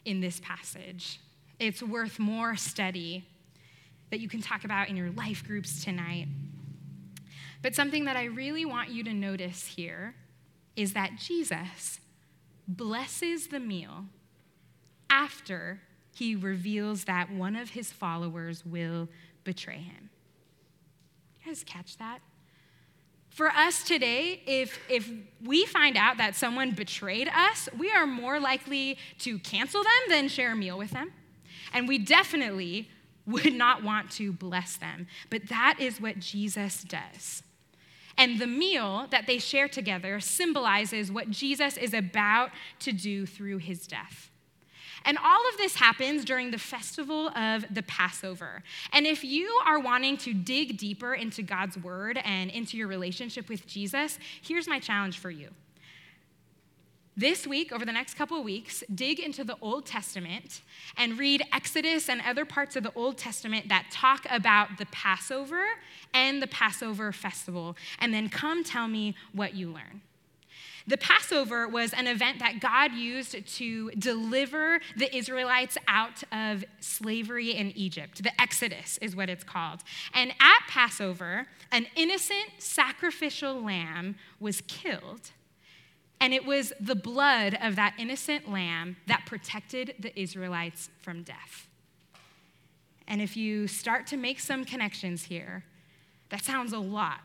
in 0.06 0.20
this 0.20 0.40
passage. 0.40 1.20
It's 1.58 1.82
worth 1.82 2.18
more 2.18 2.56
study 2.56 3.26
that 4.10 4.20
you 4.20 4.28
can 4.28 4.40
talk 4.40 4.64
about 4.64 4.88
in 4.88 4.96
your 4.96 5.10
life 5.10 5.44
groups 5.44 5.84
tonight. 5.84 6.28
But 7.60 7.74
something 7.74 8.06
that 8.06 8.16
I 8.16 8.24
really 8.24 8.64
want 8.64 8.88
you 8.88 9.04
to 9.04 9.12
notice 9.12 9.66
here 9.66 10.14
is 10.78 10.92
that 10.92 11.16
Jesus 11.16 11.98
blesses 12.68 13.48
the 13.48 13.58
meal 13.58 14.04
after 15.10 15.80
he 16.14 16.36
reveals 16.36 17.04
that 17.04 17.32
one 17.32 17.56
of 17.56 17.70
his 17.70 17.90
followers 17.90 18.64
will 18.64 19.08
betray 19.42 19.78
him. 19.78 20.08
You 21.40 21.50
guys 21.50 21.64
catch 21.64 21.96
that? 21.98 22.20
For 23.30 23.48
us 23.48 23.82
today, 23.82 24.40
if, 24.46 24.78
if 24.88 25.10
we 25.44 25.66
find 25.66 25.96
out 25.96 26.16
that 26.18 26.36
someone 26.36 26.70
betrayed 26.70 27.28
us, 27.28 27.68
we 27.76 27.90
are 27.90 28.06
more 28.06 28.38
likely 28.38 28.98
to 29.20 29.38
cancel 29.40 29.82
them 29.82 29.90
than 30.10 30.28
share 30.28 30.52
a 30.52 30.56
meal 30.56 30.78
with 30.78 30.92
them. 30.92 31.12
And 31.72 31.88
we 31.88 31.98
definitely 31.98 32.88
would 33.26 33.52
not 33.52 33.82
want 33.82 34.12
to 34.12 34.32
bless 34.32 34.76
them. 34.76 35.08
But 35.28 35.48
that 35.48 35.78
is 35.80 36.00
what 36.00 36.20
Jesus 36.20 36.84
does. 36.84 37.42
And 38.18 38.38
the 38.38 38.46
meal 38.46 39.06
that 39.10 39.26
they 39.26 39.38
share 39.38 39.68
together 39.68 40.20
symbolizes 40.20 41.10
what 41.10 41.30
Jesus 41.30 41.76
is 41.76 41.94
about 41.94 42.50
to 42.80 42.92
do 42.92 43.24
through 43.24 43.58
his 43.58 43.86
death. 43.86 44.30
And 45.04 45.16
all 45.24 45.48
of 45.48 45.56
this 45.56 45.76
happens 45.76 46.24
during 46.24 46.50
the 46.50 46.58
festival 46.58 47.28
of 47.28 47.64
the 47.72 47.84
Passover. 47.84 48.62
And 48.92 49.06
if 49.06 49.22
you 49.24 49.48
are 49.64 49.78
wanting 49.78 50.16
to 50.18 50.34
dig 50.34 50.76
deeper 50.76 51.14
into 51.14 51.42
God's 51.42 51.78
word 51.78 52.20
and 52.24 52.50
into 52.50 52.76
your 52.76 52.88
relationship 52.88 53.48
with 53.48 53.66
Jesus, 53.66 54.18
here's 54.42 54.68
my 54.68 54.80
challenge 54.80 55.18
for 55.18 55.30
you. 55.30 55.48
This 57.18 57.48
week, 57.48 57.72
over 57.72 57.84
the 57.84 57.90
next 57.90 58.14
couple 58.14 58.38
of 58.38 58.44
weeks, 58.44 58.84
dig 58.94 59.18
into 59.18 59.42
the 59.42 59.56
Old 59.60 59.86
Testament 59.86 60.62
and 60.96 61.18
read 61.18 61.42
Exodus 61.52 62.08
and 62.08 62.20
other 62.20 62.44
parts 62.44 62.76
of 62.76 62.84
the 62.84 62.92
Old 62.94 63.18
Testament 63.18 63.68
that 63.70 63.88
talk 63.90 64.24
about 64.30 64.78
the 64.78 64.86
Passover 64.86 65.64
and 66.14 66.40
the 66.40 66.46
Passover 66.46 67.10
festival. 67.10 67.76
And 67.98 68.14
then 68.14 68.28
come 68.28 68.62
tell 68.62 68.86
me 68.86 69.16
what 69.32 69.54
you 69.54 69.66
learn. 69.66 70.02
The 70.86 70.96
Passover 70.96 71.66
was 71.66 71.92
an 71.92 72.06
event 72.06 72.38
that 72.38 72.60
God 72.60 72.92
used 72.92 73.34
to 73.56 73.90
deliver 73.98 74.78
the 74.96 75.14
Israelites 75.14 75.76
out 75.88 76.22
of 76.30 76.64
slavery 76.78 77.50
in 77.50 77.72
Egypt. 77.72 78.22
The 78.22 78.40
Exodus 78.40 78.96
is 79.02 79.16
what 79.16 79.28
it's 79.28 79.42
called. 79.42 79.80
And 80.14 80.30
at 80.38 80.68
Passover, 80.68 81.48
an 81.72 81.88
innocent 81.96 82.50
sacrificial 82.58 83.60
lamb 83.60 84.14
was 84.38 84.60
killed 84.68 85.32
and 86.20 86.34
it 86.34 86.44
was 86.44 86.72
the 86.80 86.94
blood 86.94 87.56
of 87.60 87.76
that 87.76 87.94
innocent 87.98 88.50
lamb 88.50 88.96
that 89.06 89.24
protected 89.26 89.94
the 89.98 90.18
Israelites 90.20 90.90
from 91.00 91.22
death. 91.22 91.68
And 93.06 93.22
if 93.22 93.36
you 93.36 93.66
start 93.66 94.06
to 94.08 94.16
make 94.16 94.40
some 94.40 94.64
connections 94.64 95.24
here, 95.24 95.64
that 96.30 96.44
sounds 96.44 96.72
a 96.72 96.78
lot 96.78 97.20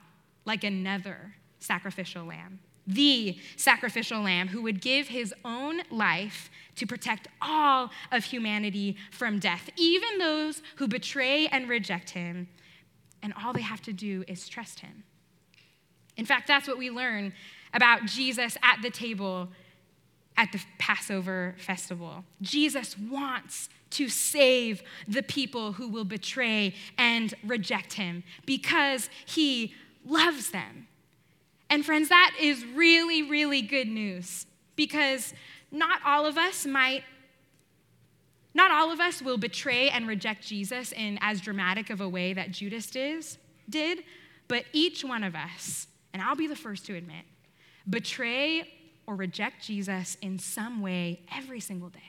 like 0.45 0.63
another 0.63 1.35
sacrificial 1.59 2.25
lamb. 2.25 2.59
The 2.85 3.38
sacrificial 3.55 4.21
lamb 4.21 4.50
who 4.50 4.62
would 4.62 4.81
give 4.81 5.07
his 5.07 5.33
own 5.43 5.81
life 5.89 6.50
to 6.75 6.85
protect 6.85 7.27
all 7.41 7.89
of 8.12 8.25
humanity 8.25 8.97
from 9.12 9.39
death, 9.39 9.69
even 9.77 10.17
those 10.19 10.62
who 10.75 10.88
betray 10.88 11.47
and 11.47 11.69
reject 11.69 12.12
him. 12.12 12.47
And 13.21 13.33
all 13.41 13.53
they 13.53 13.62
have 13.62 13.81
to 13.83 13.93
do 13.93 14.23
is 14.27 14.50
trust 14.50 14.79
him. 14.79 15.03
In 16.17 16.25
fact, 16.25 16.47
that's 16.47 16.67
what 16.67 16.77
we 16.77 16.89
learn 16.89 17.33
about 17.73 18.05
Jesus 18.05 18.57
at 18.61 18.81
the 18.81 18.89
table 18.89 19.49
at 20.35 20.51
the 20.51 20.61
Passover 20.79 21.55
festival. 21.57 22.23
Jesus 22.41 22.97
wants 22.97 23.69
to 23.91 24.09
save 24.09 24.81
the 25.07 25.21
people 25.21 25.73
who 25.73 25.87
will 25.87 26.05
betray 26.05 26.73
and 26.97 27.33
reject 27.43 27.93
him 27.93 28.23
because 28.45 29.09
he 29.25 29.73
loves 30.05 30.49
them. 30.49 30.87
And 31.69 31.85
friends, 31.85 32.09
that 32.09 32.35
is 32.39 32.65
really, 32.65 33.23
really 33.23 33.61
good 33.61 33.87
news 33.87 34.45
because 34.75 35.33
not 35.71 36.01
all 36.05 36.25
of 36.25 36.37
us 36.37 36.65
might. 36.65 37.03
Not 38.55 38.69
all 38.69 38.91
of 38.91 38.99
us 38.99 39.21
will 39.21 39.37
betray 39.37 39.89
and 39.89 40.07
reject 40.07 40.45
Jesus 40.45 40.91
in 40.91 41.17
as 41.21 41.41
dramatic 41.41 41.89
of 41.89 42.01
a 42.01 42.09
way 42.09 42.33
that 42.33 42.51
Judas 42.51 42.87
did, 43.67 44.03
but 44.47 44.65
each 44.73 45.03
one 45.03 45.23
of 45.23 45.35
us, 45.35 45.87
and 46.13 46.21
I'll 46.21 46.35
be 46.35 46.45
the 46.45 46.55
first 46.55 46.85
to 46.85 46.95
admit, 46.95 47.25
betray 47.89 48.71
or 49.05 49.15
reject 49.15 49.63
Jesus 49.63 50.17
in 50.21 50.39
some 50.39 50.81
way 50.81 51.21
every 51.35 51.59
single 51.59 51.89
day. 51.89 51.99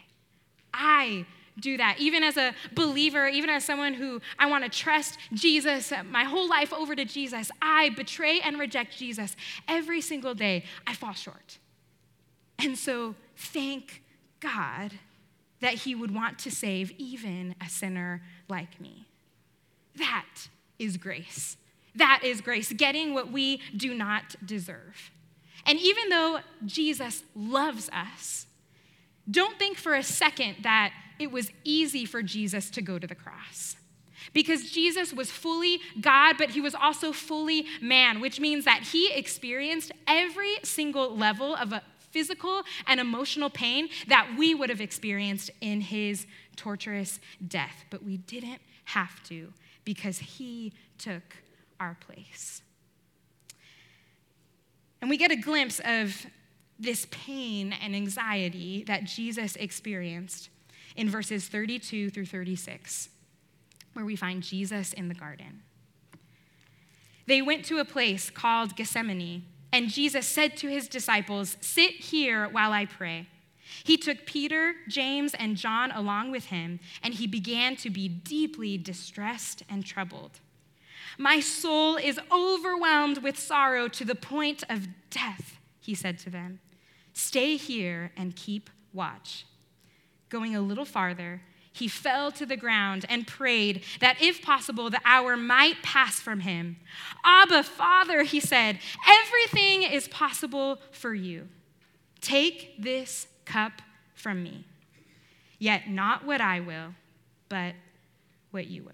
I 0.72 1.26
do 1.58 1.76
that. 1.76 1.96
Even 1.98 2.22
as 2.22 2.36
a 2.36 2.52
believer, 2.74 3.28
even 3.28 3.50
as 3.50 3.64
someone 3.64 3.94
who 3.94 4.20
I 4.38 4.46
want 4.46 4.64
to 4.64 4.70
trust 4.70 5.18
Jesus 5.32 5.92
my 6.10 6.24
whole 6.24 6.48
life 6.48 6.72
over 6.72 6.96
to 6.96 7.04
Jesus, 7.04 7.50
I 7.62 7.90
betray 7.90 8.40
and 8.40 8.58
reject 8.58 8.96
Jesus 8.96 9.36
every 9.68 10.00
single 10.00 10.34
day. 10.34 10.64
I 10.86 10.94
fall 10.94 11.12
short. 11.12 11.58
And 12.58 12.76
so 12.76 13.14
thank 13.36 14.02
God 14.40 14.92
that 15.60 15.74
He 15.74 15.94
would 15.94 16.12
want 16.12 16.38
to 16.40 16.50
save 16.50 16.92
even 16.98 17.54
a 17.64 17.68
sinner 17.68 18.22
like 18.48 18.80
me. 18.80 19.06
That 19.96 20.48
is 20.78 20.96
grace. 20.96 21.56
That 21.94 22.22
is 22.24 22.40
grace, 22.40 22.72
getting 22.72 23.14
what 23.14 23.30
we 23.30 23.60
do 23.76 23.94
not 23.94 24.34
deserve. 24.44 25.12
And 25.66 25.78
even 25.78 26.08
though 26.08 26.40
Jesus 26.64 27.22
loves 27.34 27.88
us, 27.90 28.46
don't 29.30 29.58
think 29.58 29.78
for 29.78 29.94
a 29.94 30.02
second 30.02 30.56
that 30.62 30.92
it 31.18 31.30
was 31.30 31.50
easy 31.64 32.04
for 32.04 32.22
Jesus 32.22 32.70
to 32.70 32.82
go 32.82 32.98
to 32.98 33.06
the 33.06 33.14
cross. 33.14 33.76
Because 34.32 34.70
Jesus 34.70 35.12
was 35.12 35.30
fully 35.30 35.80
God, 36.00 36.36
but 36.38 36.50
he 36.50 36.60
was 36.60 36.74
also 36.74 37.12
fully 37.12 37.66
man, 37.80 38.20
which 38.20 38.40
means 38.40 38.64
that 38.64 38.82
he 38.82 39.12
experienced 39.12 39.92
every 40.06 40.56
single 40.62 41.16
level 41.16 41.54
of 41.54 41.72
a 41.72 41.82
physical 42.10 42.62
and 42.86 43.00
emotional 43.00 43.50
pain 43.50 43.88
that 44.08 44.34
we 44.38 44.54
would 44.54 44.70
have 44.70 44.80
experienced 44.80 45.50
in 45.60 45.80
his 45.80 46.26
torturous 46.56 47.20
death. 47.46 47.84
But 47.90 48.04
we 48.04 48.18
didn't 48.18 48.62
have 48.84 49.22
to 49.24 49.52
because 49.84 50.18
he 50.18 50.72
took 50.98 51.36
our 51.80 51.96
place. 52.00 52.62
And 55.04 55.10
we 55.10 55.18
get 55.18 55.30
a 55.30 55.36
glimpse 55.36 55.82
of 55.84 56.24
this 56.78 57.06
pain 57.10 57.74
and 57.74 57.94
anxiety 57.94 58.84
that 58.84 59.04
Jesus 59.04 59.54
experienced 59.54 60.48
in 60.96 61.10
verses 61.10 61.46
32 61.46 62.08
through 62.08 62.24
36, 62.24 63.10
where 63.92 64.06
we 64.06 64.16
find 64.16 64.42
Jesus 64.42 64.94
in 64.94 65.08
the 65.08 65.14
garden. 65.14 65.60
They 67.26 67.42
went 67.42 67.66
to 67.66 67.80
a 67.80 67.84
place 67.84 68.30
called 68.30 68.76
Gethsemane, 68.76 69.44
and 69.74 69.90
Jesus 69.90 70.26
said 70.26 70.56
to 70.56 70.70
his 70.70 70.88
disciples, 70.88 71.58
Sit 71.60 71.90
here 71.96 72.48
while 72.48 72.72
I 72.72 72.86
pray. 72.86 73.28
He 73.84 73.98
took 73.98 74.24
Peter, 74.24 74.72
James, 74.88 75.34
and 75.34 75.58
John 75.58 75.90
along 75.90 76.30
with 76.30 76.46
him, 76.46 76.80
and 77.02 77.12
he 77.12 77.26
began 77.26 77.76
to 77.76 77.90
be 77.90 78.08
deeply 78.08 78.78
distressed 78.78 79.64
and 79.68 79.84
troubled. 79.84 80.40
My 81.18 81.40
soul 81.40 81.96
is 81.96 82.18
overwhelmed 82.32 83.18
with 83.18 83.38
sorrow 83.38 83.88
to 83.88 84.04
the 84.04 84.14
point 84.14 84.64
of 84.68 84.88
death, 85.10 85.58
he 85.80 85.94
said 85.94 86.18
to 86.20 86.30
them. 86.30 86.60
Stay 87.12 87.56
here 87.56 88.12
and 88.16 88.34
keep 88.34 88.70
watch. 88.92 89.46
Going 90.28 90.56
a 90.56 90.60
little 90.60 90.84
farther, 90.84 91.42
he 91.72 91.88
fell 91.88 92.30
to 92.32 92.46
the 92.46 92.56
ground 92.56 93.04
and 93.08 93.26
prayed 93.26 93.82
that 94.00 94.20
if 94.20 94.42
possible, 94.42 94.90
the 94.90 95.00
hour 95.04 95.36
might 95.36 95.82
pass 95.82 96.20
from 96.20 96.40
him. 96.40 96.76
Abba, 97.24 97.64
Father, 97.64 98.22
he 98.22 98.40
said, 98.40 98.78
everything 99.08 99.82
is 99.82 100.08
possible 100.08 100.78
for 100.92 101.14
you. 101.14 101.48
Take 102.20 102.80
this 102.80 103.26
cup 103.44 103.82
from 104.14 104.42
me. 104.42 104.64
Yet 105.58 105.88
not 105.88 106.24
what 106.24 106.40
I 106.40 106.60
will, 106.60 106.94
but 107.48 107.74
what 108.50 108.68
you 108.68 108.84
will. 108.84 108.92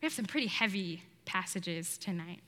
We 0.00 0.06
have 0.06 0.12
some 0.12 0.26
pretty 0.26 0.46
heavy 0.48 1.02
passages 1.24 1.98
tonight. 1.98 2.40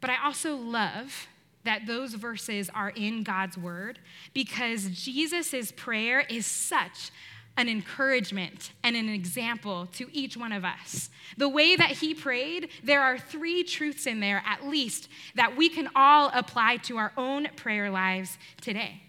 But 0.00 0.10
I 0.10 0.24
also 0.24 0.56
love 0.56 1.28
that 1.64 1.86
those 1.86 2.14
verses 2.14 2.70
are 2.74 2.90
in 2.90 3.22
God's 3.22 3.58
word 3.58 3.98
because 4.32 4.86
Jesus' 4.86 5.72
prayer 5.72 6.20
is 6.20 6.46
such 6.46 7.10
an 7.56 7.68
encouragement 7.68 8.72
and 8.82 8.96
an 8.96 9.08
example 9.08 9.86
to 9.92 10.08
each 10.12 10.36
one 10.36 10.52
of 10.52 10.64
us. 10.64 11.10
The 11.36 11.48
way 11.48 11.76
that 11.76 11.90
he 11.90 12.14
prayed, 12.14 12.70
there 12.82 13.02
are 13.02 13.18
three 13.18 13.64
truths 13.64 14.06
in 14.06 14.20
there 14.20 14.42
at 14.46 14.66
least 14.66 15.08
that 15.34 15.56
we 15.56 15.68
can 15.68 15.88
all 15.94 16.30
apply 16.32 16.78
to 16.78 16.96
our 16.96 17.12
own 17.16 17.48
prayer 17.56 17.90
lives 17.90 18.38
today. 18.60 19.02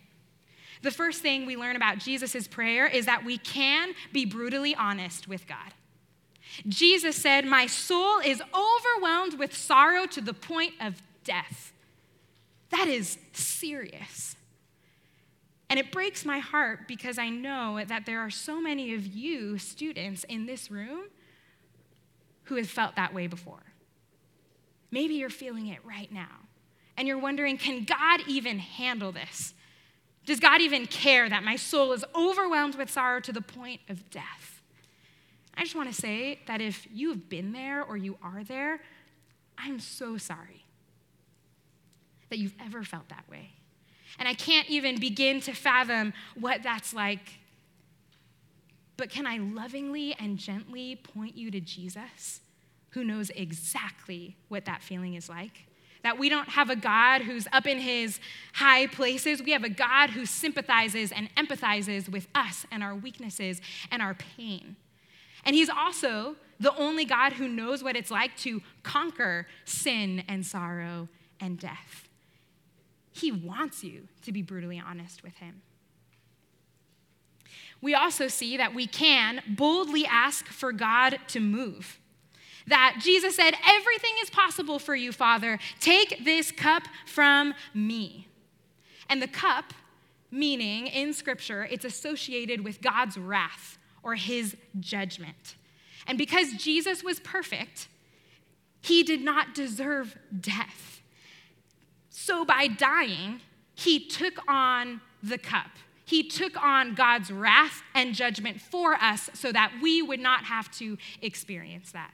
The 0.81 0.91
first 0.91 1.22
thing 1.22 1.46
we 1.46 1.55
learn 1.55 1.75
about 1.75 2.00
Jesus' 2.00 2.48
prayer 2.48 2.88
is 2.88 3.05
that 3.05 3.24
we 3.24 3.38
can 3.38 3.93
be 4.12 4.25
brutally 4.25 4.75
honest 4.75 5.27
with 5.27 5.48
God. 5.48 5.74
Jesus 6.67 7.15
said, 7.15 7.46
My 7.46 7.67
soul 7.67 8.20
is 8.20 8.41
overwhelmed 8.53 9.39
with 9.39 9.55
sorrow 9.55 10.05
to 10.08 10.22
the 10.22 10.34
point 10.34 10.74
of 10.79 11.01
death. 11.24 11.72
That 12.70 12.88
is 12.88 13.17
serious. 13.34 14.36
And 15.70 15.79
it 15.79 15.91
breaks 15.91 16.25
my 16.25 16.39
heart 16.39 16.88
because 16.88 17.17
I 17.17 17.29
know 17.29 17.81
that 17.86 18.05
there 18.05 18.20
are 18.20 18.29
so 18.29 18.60
many 18.60 18.93
of 18.93 19.08
you 19.08 19.58
students 19.58 20.25
in 20.25 20.46
this 20.46 20.70
room 20.70 21.05
who 22.43 22.55
have 22.55 22.70
felt 22.70 22.98
that 22.98 23.13
way 23.13 23.27
before. 23.27 23.63
Maybe 24.91 25.15
you're 25.15 25.29
feeling 25.29 25.67
it 25.67 25.79
right 25.86 26.12
now. 26.12 26.27
And 26.98 27.08
you're 27.08 27.17
wondering, 27.17 27.58
can 27.58 27.86
God 27.86 28.20
even 28.27 28.60
handle 28.60 29.13
this? 29.13 29.53
Does 30.25 30.41
God 30.41 30.60
even 30.60 30.86
care 30.86 31.29
that 31.29 31.43
my 31.43 31.55
soul 31.55 31.93
is 31.93 32.03
overwhelmed 32.13 32.75
with 32.75 32.89
sorrow 32.89 33.22
to 33.22 33.31
the 33.31 33.41
point 33.41 33.79
of 33.88 34.10
death? 34.10 34.50
I 35.55 35.63
just 35.63 35.75
want 35.75 35.93
to 35.93 36.00
say 36.00 36.39
that 36.48 36.62
if 36.62 36.88
you've 36.91 37.29
been 37.29 37.51
there 37.51 37.84
or 37.84 37.98
you 37.98 38.17
are 38.24 38.43
there, 38.43 38.81
I'm 39.58 39.79
so 39.79 40.17
sorry 40.17 40.65
that 42.29 42.39
you've 42.39 42.55
ever 42.60 42.84
felt 42.84 43.10
that 43.10 43.29
way. 43.29 43.51
And 44.17 44.27
I 44.27 44.34
can't 44.34 44.70
even 44.70 45.00
begin 45.00 45.41
to 45.41 45.53
fathom 45.53 46.13
what 46.36 46.63
that's 46.63 46.93
like. 46.93 47.39
But 48.98 49.10
can 49.10 49.25
I 49.25 49.38
lovingly 49.38 50.15
and 50.20 50.38
gently 50.38 50.96
point 50.96 51.38
you 51.38 51.51
to 51.51 51.60
Jesus, 51.60 52.41
who 52.91 53.03
knows 53.03 53.29
exactly 53.31 54.38
what 54.48 54.65
that 54.65 54.81
feeling 54.81 55.15
is 55.15 55.29
like? 55.29 55.65
That 56.03 56.17
we 56.17 56.29
don't 56.29 56.50
have 56.50 56.70
a 56.70 56.75
God 56.75 57.21
who's 57.21 57.47
up 57.54 57.67
in 57.67 57.80
his 57.80 58.19
high 58.54 58.88
places. 58.88 59.41
We 59.41 59.52
have 59.52 59.63
a 59.63 59.69
God 59.69 60.10
who 60.10 60.26
sympathizes 60.26 61.12
and 61.12 61.34
empathizes 61.36 62.10
with 62.10 62.28
us 62.34 62.65
and 62.71 62.84
our 62.84 62.95
weaknesses 62.95 63.62
and 63.91 64.02
our 64.02 64.15
pain. 64.15 64.76
And 65.45 65.56
he's 65.56 65.69
also 65.69 66.36
the 66.60 66.75
only 66.75 67.06
God 67.06 67.34
who 67.34 67.47
knows 67.47 67.84
what 67.84 67.95
it's 67.95 68.12
like 68.12 68.38
to 68.38 68.62
conquer 68.84 69.47
sin 69.65 70.23
and 70.27 70.45
sorrow 70.45 71.10
and 71.39 71.60
death. 71.60 72.08
He 73.12 73.32
wants 73.32 73.84
you 73.84 74.08
to 74.21 74.32
be 74.32 74.43
brutally 74.43 74.82
honest 74.84 75.23
with 75.23 75.36
Him. 75.38 75.63
We 77.82 77.95
also 77.95 78.27
see 78.27 78.58
that 78.58 78.75
we 78.75 78.86
can 78.86 79.41
boldly 79.47 80.06
ask 80.06 80.45
for 80.45 80.71
God 80.71 81.17
to 81.30 81.39
move. 81.39 81.99
That 82.67 82.97
Jesus 83.01 83.36
said, 83.36 83.56
Everything 83.67 84.12
is 84.21 84.30
possible 84.30 84.77
for 84.77 84.95
you, 84.95 85.12
Father. 85.12 85.58
Take 85.80 86.23
this 86.23 86.51
cup 86.51 86.84
from 87.08 87.56
me. 87.73 88.27
And 89.10 89.19
the 89.19 89.27
cup, 89.27 89.73
meaning 90.30 90.86
in 90.86 91.12
Scripture, 91.13 91.67
it's 91.69 91.84
associated 91.84 92.63
with 92.63 92.82
God's 92.82 93.17
wrath 93.17 93.80
or 94.04 94.16
his 94.16 94.56
judgment. 94.80 95.56
And 96.08 96.18
because 96.18 96.54
Jesus 96.54 97.04
was 97.04 97.20
perfect, 97.20 97.88
he 98.82 99.04
did 99.04 99.22
not 99.22 99.54
deserve 99.54 100.18
death. 100.40 101.02
So 102.10 102.44
by 102.44 102.68
dying, 102.68 103.42
he 103.76 104.08
took 104.08 104.40
on 104.48 105.02
the 105.24 105.38
cup. 105.38 105.72
He 106.06 106.28
took 106.28 106.62
on 106.62 106.94
God's 106.94 107.32
wrath 107.32 107.84
and 107.96 108.14
judgment 108.14 108.60
for 108.60 108.96
us 108.96 109.30
so 109.34 109.52
that 109.52 109.72
we 109.82 110.02
would 110.02 110.20
not 110.20 110.44
have 110.46 110.70
to 110.78 110.98
experience 111.22 111.92
that. 111.94 112.12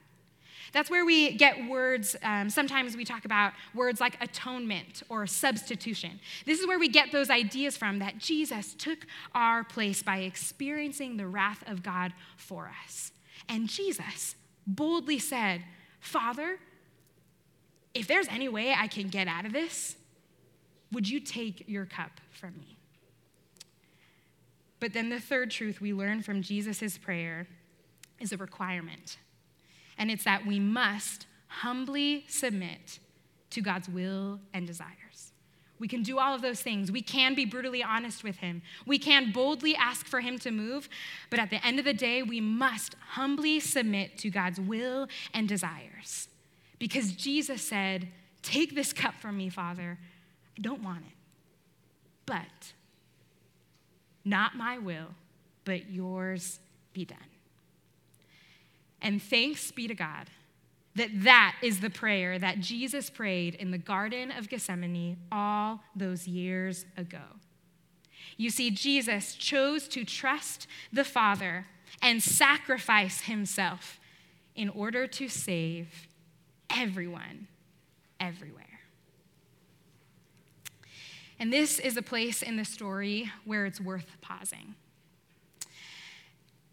That's 0.73 0.89
where 0.89 1.05
we 1.05 1.35
get 1.35 1.67
words. 1.67 2.15
Um, 2.23 2.49
sometimes 2.49 2.95
we 2.95 3.05
talk 3.05 3.25
about 3.25 3.53
words 3.73 3.99
like 3.99 4.17
atonement 4.21 5.03
or 5.09 5.27
substitution. 5.27 6.19
This 6.45 6.59
is 6.59 6.67
where 6.67 6.79
we 6.79 6.89
get 6.89 7.11
those 7.11 7.29
ideas 7.29 7.77
from 7.77 7.99
that 7.99 8.17
Jesus 8.17 8.73
took 8.73 9.05
our 9.33 9.63
place 9.63 10.03
by 10.03 10.19
experiencing 10.19 11.17
the 11.17 11.27
wrath 11.27 11.63
of 11.67 11.83
God 11.83 12.13
for 12.35 12.71
us. 12.85 13.11
And 13.49 13.67
Jesus 13.67 14.35
boldly 14.65 15.19
said, 15.19 15.63
Father, 15.99 16.59
if 17.93 18.07
there's 18.07 18.27
any 18.27 18.49
way 18.49 18.73
I 18.77 18.87
can 18.87 19.07
get 19.07 19.27
out 19.27 19.45
of 19.45 19.53
this, 19.53 19.95
would 20.91 21.09
you 21.09 21.19
take 21.19 21.67
your 21.67 21.85
cup 21.85 22.21
from 22.31 22.53
me? 22.57 22.77
But 24.79 24.93
then 24.93 25.09
the 25.09 25.19
third 25.19 25.51
truth 25.51 25.81
we 25.81 25.93
learn 25.93 26.21
from 26.21 26.41
Jesus' 26.41 26.97
prayer 26.97 27.47
is 28.19 28.31
a 28.31 28.37
requirement. 28.37 29.17
And 29.97 30.11
it's 30.11 30.23
that 30.23 30.45
we 30.45 30.59
must 30.59 31.25
humbly 31.47 32.25
submit 32.27 32.99
to 33.51 33.61
God's 33.61 33.89
will 33.89 34.39
and 34.53 34.67
desires. 34.67 35.31
We 35.79 35.87
can 35.87 36.01
do 36.01 36.17
all 36.17 36.33
of 36.33 36.41
those 36.41 36.61
things. 36.61 36.91
We 36.91 37.01
can 37.01 37.35
be 37.35 37.45
brutally 37.45 37.83
honest 37.83 38.23
with 38.23 38.37
Him. 38.37 38.61
We 38.85 38.97
can 38.97 39.31
boldly 39.31 39.75
ask 39.75 40.05
for 40.07 40.21
Him 40.21 40.39
to 40.39 40.51
move. 40.51 40.89
But 41.29 41.39
at 41.39 41.49
the 41.49 41.63
end 41.65 41.79
of 41.79 41.85
the 41.85 41.93
day, 41.93 42.23
we 42.23 42.41
must 42.41 42.95
humbly 43.11 43.59
submit 43.59 44.17
to 44.19 44.29
God's 44.29 44.59
will 44.59 45.07
and 45.33 45.47
desires. 45.47 46.29
Because 46.79 47.11
Jesus 47.11 47.61
said, 47.61 48.07
Take 48.41 48.75
this 48.75 48.93
cup 48.93 49.15
from 49.15 49.37
me, 49.37 49.49
Father. 49.49 49.97
I 50.57 50.61
don't 50.61 50.81
want 50.81 50.99
it. 50.99 51.13
But 52.25 52.73
not 54.23 54.55
my 54.55 54.77
will, 54.77 55.07
but 55.65 55.89
yours 55.89 56.59
be 56.93 57.05
done. 57.05 57.17
And 59.01 59.21
thanks 59.21 59.71
be 59.71 59.87
to 59.87 59.95
God 59.95 60.29
that 60.97 61.23
that 61.23 61.55
is 61.61 61.79
the 61.79 61.91
prayer 61.91 62.39
that 62.39 62.59
Jesus 62.59 63.09
prayed 63.09 63.53
in 63.55 63.69
the 63.69 63.77
Garden 63.77 64.31
of 64.31 64.49
Gethsemane 64.49 65.17
all 65.31 65.81
those 65.95 66.27
years 66.27 66.85
ago. 66.97 67.21
You 68.35 68.49
see, 68.49 68.71
Jesus 68.71 69.35
chose 69.35 69.87
to 69.89 70.03
trust 70.03 70.65
the 70.91 71.03
Father 71.03 71.67
and 72.01 72.21
sacrifice 72.21 73.21
himself 73.21 73.99
in 74.55 74.69
order 74.69 75.05
to 75.05 75.29
save 75.29 76.07
everyone, 76.69 77.47
everywhere. 78.19 78.65
And 81.39 81.53
this 81.53 81.77
is 81.77 81.95
a 81.95 82.01
place 82.01 82.41
in 82.41 82.57
the 82.57 82.65
story 82.65 83.31
where 83.45 83.67
it's 83.67 83.79
worth 83.79 84.17
pausing. 84.21 84.73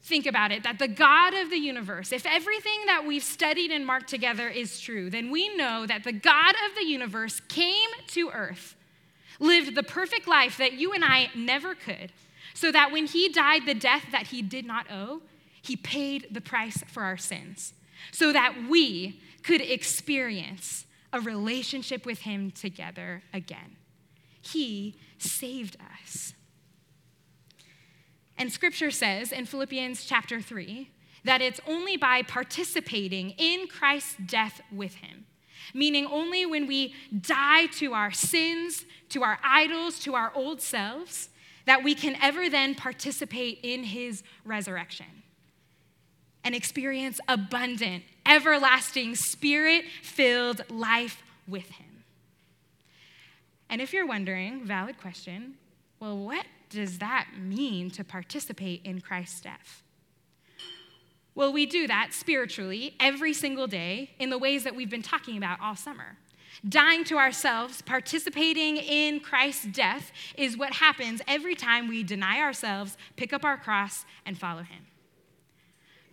Think 0.05 0.27
about 0.27 0.53
it 0.53 0.65
that 0.65 0.79
the 0.79 0.87
God 0.87 1.33
of 1.33 1.49
the 1.49 1.57
universe, 1.57 2.13
if 2.13 2.27
everything 2.27 2.85
that 2.85 3.07
we've 3.07 3.25
studied 3.25 3.71
and 3.71 3.87
marked 3.87 4.11
together 4.11 4.49
is 4.49 4.79
true, 4.79 5.09
then 5.09 5.31
we 5.31 5.57
know 5.57 5.87
that 5.87 6.05
the 6.05 6.13
God 6.13 6.55
of 6.69 6.77
the 6.77 6.85
universe 6.85 7.41
came 7.49 7.89
to 8.09 8.29
earth, 8.29 8.77
lived 9.41 9.75
the 9.75 9.83
perfect 9.83 10.29
life 10.29 10.59
that 10.59 10.75
you 10.75 10.93
and 10.93 11.03
I 11.03 11.31
never 11.35 11.75
could, 11.75 12.13
so 12.53 12.71
that 12.71 12.93
when 12.93 13.07
he 13.07 13.31
died 13.31 13.65
the 13.65 13.75
death 13.75 14.05
that 14.13 14.27
he 14.27 14.43
did 14.43 14.67
not 14.67 14.91
owe, 14.93 15.23
he 15.63 15.75
paid 15.75 16.29
the 16.31 16.43
price 16.43 16.85
for 16.87 17.03
our 17.03 17.17
sins, 17.17 17.73
so 18.13 18.31
that 18.31 18.69
we 18.69 19.23
could 19.43 19.63
experience 19.63 20.85
a 21.15 21.21
relationship 21.21 22.05
with 22.05 22.19
him 22.21 22.51
together 22.51 23.23
again. 23.33 23.77
He 24.43 24.97
saved 25.17 25.79
us. 26.03 26.35
And 28.37 28.53
scripture 28.53 28.91
says 28.91 29.33
in 29.33 29.47
Philippians 29.47 30.05
chapter 30.05 30.41
3 30.41 30.91
that 31.25 31.41
it's 31.41 31.61
only 31.67 31.97
by 31.97 32.23
participating 32.23 33.31
in 33.39 33.67
Christ's 33.67 34.17
death 34.27 34.61
with 34.73 34.97
him, 34.97 35.27
meaning 35.73 36.07
only 36.07 36.45
when 36.45 36.67
we 36.67 36.95
die 37.19 37.67
to 37.79 37.95
our 37.95 38.13
sins, 38.13 38.85
to 39.11 39.23
our 39.23 39.39
idols, 39.43 39.99
to 40.01 40.15
our 40.15 40.33
old 40.35 40.61
selves, 40.61 41.31
that 41.67 41.83
we 41.83 41.95
can 41.95 42.17
ever 42.21 42.51
then 42.51 42.75
participate 42.75 43.61
in 43.63 43.85
his 43.85 44.23
resurrection 44.45 45.07
and 46.45 46.55
experience 46.55 47.19
abundant, 47.27 48.05
everlasting, 48.27 49.15
spirit 49.15 49.85
filled 50.03 50.61
life 50.71 51.23
with 51.49 51.69
him. 51.71 52.05
And 53.71 53.81
if 53.81 53.95
you're 53.95 54.07
wondering, 54.07 54.65
valid 54.65 54.99
question, 55.01 55.55
well, 56.01 56.19
what 56.19 56.45
does 56.75 56.99
that 56.99 57.29
mean 57.39 57.91
to 57.93 58.05
participate 58.05 58.83
in 58.85 59.01
Christ's 59.01 59.41
death? 59.41 59.83
Well, 61.35 61.53
we 61.53 61.67
do 61.67 61.87
that 61.87 62.13
spiritually 62.13 62.95
every 63.01 63.33
single 63.33 63.67
day 63.67 64.11
in 64.19 64.31
the 64.31 64.39
ways 64.39 64.65
that 64.65 64.77
we've 64.77 64.91
been 64.91 65.03
talking 65.03 65.37
about 65.37 65.59
all 65.61 65.75
summer. 65.75 66.17
Dying 66.69 67.05
to 67.05 67.19
ourselves, 67.19 67.83
participating 67.83 68.77
in 68.77 69.21
Christ's 69.21 69.67
death, 69.67 70.13
is 70.37 70.57
what 70.57 70.75
happens 70.75 71.21
every 71.27 71.57
time 71.57 71.89
we 71.89 72.05
deny 72.05 72.41
ourselves, 72.41 72.97
pick 73.17 73.33
up 73.33 73.45
our 73.45 73.57
cross, 73.57 74.05
and 74.25 74.39
follow 74.39 74.63
Him. 74.63 74.87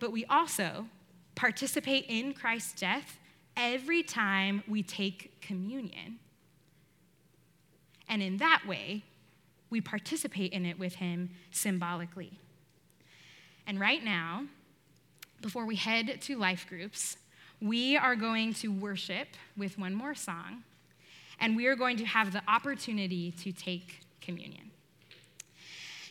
But 0.00 0.10
we 0.10 0.24
also 0.24 0.86
participate 1.36 2.06
in 2.08 2.34
Christ's 2.34 2.80
death 2.80 3.18
every 3.56 4.02
time 4.02 4.64
we 4.66 4.82
take 4.82 5.40
communion. 5.40 6.18
And 8.08 8.20
in 8.22 8.38
that 8.38 8.64
way, 8.66 9.04
we 9.72 9.80
participate 9.80 10.52
in 10.52 10.66
it 10.66 10.78
with 10.78 10.96
Him 10.96 11.30
symbolically. 11.50 12.38
And 13.66 13.80
right 13.80 14.04
now, 14.04 14.44
before 15.40 15.64
we 15.64 15.76
head 15.76 16.20
to 16.20 16.36
life 16.36 16.66
groups, 16.68 17.16
we 17.60 17.96
are 17.96 18.14
going 18.14 18.52
to 18.54 18.68
worship 18.68 19.28
with 19.56 19.78
one 19.78 19.94
more 19.94 20.14
song, 20.14 20.62
and 21.40 21.56
we 21.56 21.66
are 21.66 21.74
going 21.74 21.96
to 21.96 22.04
have 22.04 22.32
the 22.32 22.42
opportunity 22.46 23.32
to 23.42 23.50
take 23.50 24.00
communion. 24.20 24.70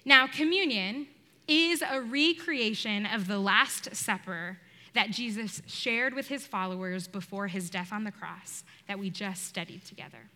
Now, 0.04 0.26
communion 0.26 1.06
is 1.48 1.84
a 1.88 2.02
recreation 2.02 3.06
of 3.06 3.28
the 3.28 3.38
Last 3.38 3.96
Supper 3.96 4.58
that 4.96 5.12
Jesus 5.12 5.62
shared 5.68 6.16
with 6.16 6.30
his 6.30 6.48
followers 6.48 7.08
before 7.08 7.48
his 7.48 7.70
death 7.70 7.94
on 7.94 8.06
the 8.06 8.12
cross 8.12 8.64
that 8.88 8.98
we 8.98 9.12
just 9.12 9.46
studied 9.46 9.86
together. 9.86 10.30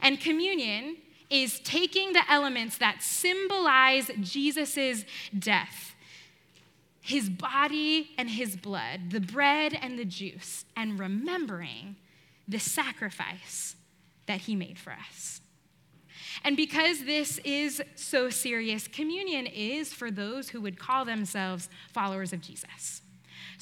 And 0.00 0.20
communion 0.20 0.96
is 1.30 1.60
taking 1.60 2.12
the 2.12 2.30
elements 2.30 2.78
that 2.78 3.02
symbolize 3.02 4.10
Jesus' 4.20 5.04
death 5.38 5.94
his 7.02 7.28
body 7.28 8.10
and 8.18 8.30
his 8.30 8.56
blood, 8.56 9.10
the 9.10 9.20
bread 9.20 9.76
and 9.80 9.98
the 9.98 10.04
juice, 10.04 10.64
and 10.76 10.98
remembering 10.98 11.96
the 12.46 12.58
sacrifice 12.58 13.74
that 14.26 14.42
he 14.42 14.54
made 14.54 14.78
for 14.78 14.92
us. 14.92 15.40
And 16.44 16.56
because 16.56 17.04
this 17.04 17.38
is 17.38 17.82
so 17.96 18.30
serious, 18.30 18.86
communion 18.86 19.46
is 19.46 19.92
for 19.92 20.10
those 20.10 20.50
who 20.50 20.60
would 20.60 20.78
call 20.78 21.04
themselves 21.04 21.68
followers 21.92 22.32
of 22.32 22.40
Jesus. 22.40 23.02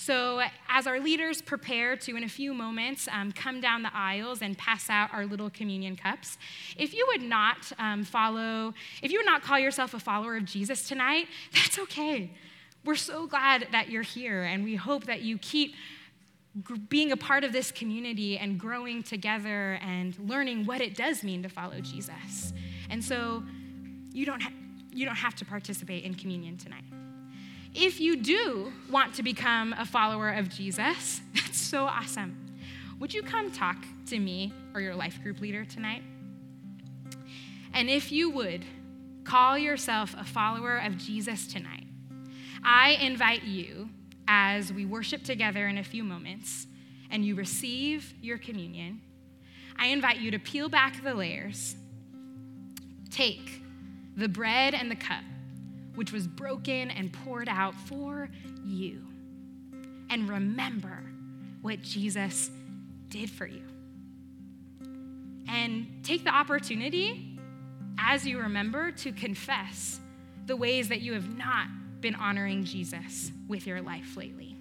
So, 0.00 0.40
as 0.68 0.86
our 0.86 1.00
leaders 1.00 1.42
prepare 1.42 1.96
to, 1.96 2.16
in 2.16 2.22
a 2.22 2.28
few 2.28 2.54
moments, 2.54 3.08
um, 3.10 3.32
come 3.32 3.60
down 3.60 3.82
the 3.82 3.90
aisles 3.92 4.42
and 4.42 4.56
pass 4.56 4.88
out 4.88 5.12
our 5.12 5.26
little 5.26 5.50
communion 5.50 5.96
cups, 5.96 6.38
if 6.76 6.94
you 6.94 7.04
would 7.08 7.22
not 7.22 7.72
um, 7.80 8.04
follow, 8.04 8.74
if 9.02 9.10
you 9.10 9.18
would 9.18 9.26
not 9.26 9.42
call 9.42 9.58
yourself 9.58 9.94
a 9.94 9.98
follower 9.98 10.36
of 10.36 10.44
Jesus 10.44 10.86
tonight, 10.86 11.26
that's 11.52 11.80
okay. 11.80 12.30
We're 12.84 12.94
so 12.94 13.26
glad 13.26 13.66
that 13.72 13.90
you're 13.90 14.02
here, 14.02 14.44
and 14.44 14.62
we 14.62 14.76
hope 14.76 15.06
that 15.06 15.22
you 15.22 15.36
keep 15.36 15.74
being 16.88 17.10
a 17.10 17.16
part 17.16 17.42
of 17.42 17.52
this 17.52 17.72
community 17.72 18.38
and 18.38 18.56
growing 18.56 19.02
together 19.02 19.80
and 19.82 20.16
learning 20.20 20.64
what 20.64 20.80
it 20.80 20.94
does 20.94 21.24
mean 21.24 21.42
to 21.42 21.48
follow 21.48 21.80
Jesus. 21.80 22.52
And 22.88 23.04
so 23.04 23.42
you 24.12 24.24
don't, 24.24 24.42
ha- 24.42 24.52
you 24.92 25.04
don't 25.04 25.16
have 25.16 25.34
to 25.34 25.44
participate 25.44 26.04
in 26.04 26.14
communion 26.14 26.56
tonight. 26.56 26.84
If 27.80 28.00
you 28.00 28.16
do 28.16 28.72
want 28.90 29.14
to 29.14 29.22
become 29.22 29.72
a 29.78 29.86
follower 29.86 30.30
of 30.30 30.48
Jesus, 30.48 31.20
that's 31.34 31.60
so 31.60 31.84
awesome. 31.84 32.36
Would 32.98 33.14
you 33.14 33.22
come 33.22 33.52
talk 33.52 33.76
to 34.06 34.18
me 34.18 34.52
or 34.74 34.80
your 34.80 34.96
life 34.96 35.22
group 35.22 35.40
leader 35.40 35.64
tonight? 35.64 36.02
And 37.72 37.88
if 37.88 38.10
you 38.10 38.30
would, 38.30 38.64
call 39.22 39.56
yourself 39.56 40.12
a 40.18 40.24
follower 40.24 40.78
of 40.78 40.98
Jesus 40.98 41.46
tonight. 41.46 41.84
I 42.64 42.98
invite 43.00 43.44
you, 43.44 43.90
as 44.26 44.72
we 44.72 44.84
worship 44.84 45.22
together 45.22 45.68
in 45.68 45.78
a 45.78 45.84
few 45.84 46.02
moments 46.02 46.66
and 47.12 47.24
you 47.24 47.36
receive 47.36 48.12
your 48.20 48.38
communion, 48.38 49.00
I 49.76 49.86
invite 49.86 50.18
you 50.18 50.32
to 50.32 50.40
peel 50.40 50.68
back 50.68 51.04
the 51.04 51.14
layers, 51.14 51.76
take 53.08 53.62
the 54.16 54.28
bread 54.28 54.74
and 54.74 54.90
the 54.90 54.96
cup, 54.96 55.22
which 55.94 56.12
was 56.12 56.26
broken 56.26 56.90
and 56.90 57.12
poured 57.12 57.48
out 57.48 57.74
for 57.74 58.28
you, 58.64 59.02
and 60.10 60.28
remember 60.28 61.02
what 61.62 61.82
Jesus 61.82 62.50
did 63.08 63.30
for 63.30 63.46
you. 63.46 63.62
And 65.48 65.86
take 66.02 66.24
the 66.24 66.30
opportunity 66.30 67.38
as 67.98 68.26
you 68.26 68.38
remember 68.38 68.92
to 68.92 69.12
confess 69.12 69.98
the 70.46 70.56
ways 70.56 70.88
that 70.88 71.00
you 71.00 71.14
have 71.14 71.36
not 71.36 71.68
been 72.00 72.14
honoring 72.14 72.64
Jesus 72.64 73.32
with 73.48 73.66
your 73.66 73.80
life 73.80 74.16
lately? 74.16 74.56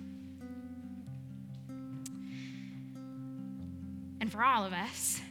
And 4.19 4.31
for 4.31 4.43
all 4.43 4.65
of 4.65 4.73
us, 4.73 5.21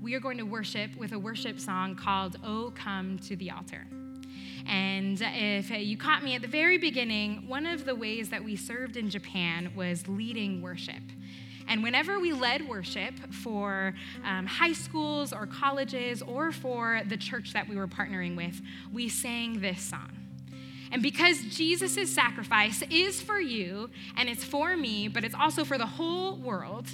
we 0.00 0.14
are 0.14 0.20
going 0.20 0.38
to 0.38 0.44
worship 0.44 0.96
with 0.96 1.12
a 1.12 1.18
worship 1.18 1.58
song 1.58 1.94
called 1.94 2.36
Oh 2.44 2.72
Come 2.74 3.18
to 3.20 3.36
the 3.36 3.50
Altar. 3.50 3.86
And 4.66 5.20
if 5.20 5.70
you 5.70 5.96
caught 5.96 6.22
me 6.22 6.34
at 6.34 6.42
the 6.42 6.48
very 6.48 6.78
beginning, 6.78 7.48
one 7.48 7.66
of 7.66 7.84
the 7.84 7.94
ways 7.94 8.28
that 8.30 8.44
we 8.44 8.56
served 8.56 8.96
in 8.96 9.10
Japan 9.10 9.72
was 9.74 10.06
leading 10.06 10.62
worship. 10.62 11.02
And 11.68 11.82
whenever 11.82 12.18
we 12.18 12.32
led 12.32 12.68
worship 12.68 13.14
for 13.32 13.94
um, 14.24 14.46
high 14.46 14.72
schools 14.72 15.32
or 15.32 15.46
colleges 15.46 16.20
or 16.20 16.50
for 16.50 17.02
the 17.08 17.16
church 17.16 17.52
that 17.52 17.68
we 17.68 17.76
were 17.76 17.86
partnering 17.86 18.36
with, 18.36 18.60
we 18.92 19.08
sang 19.08 19.60
this 19.60 19.80
song. 19.80 20.10
And 20.92 21.02
because 21.02 21.40
Jesus' 21.42 22.12
sacrifice 22.12 22.82
is 22.90 23.22
for 23.22 23.40
you 23.40 23.90
and 24.16 24.28
it's 24.28 24.42
for 24.42 24.76
me, 24.76 25.06
but 25.06 25.24
it's 25.24 25.34
also 25.34 25.64
for 25.64 25.78
the 25.78 25.86
whole 25.86 26.36
world, 26.36 26.86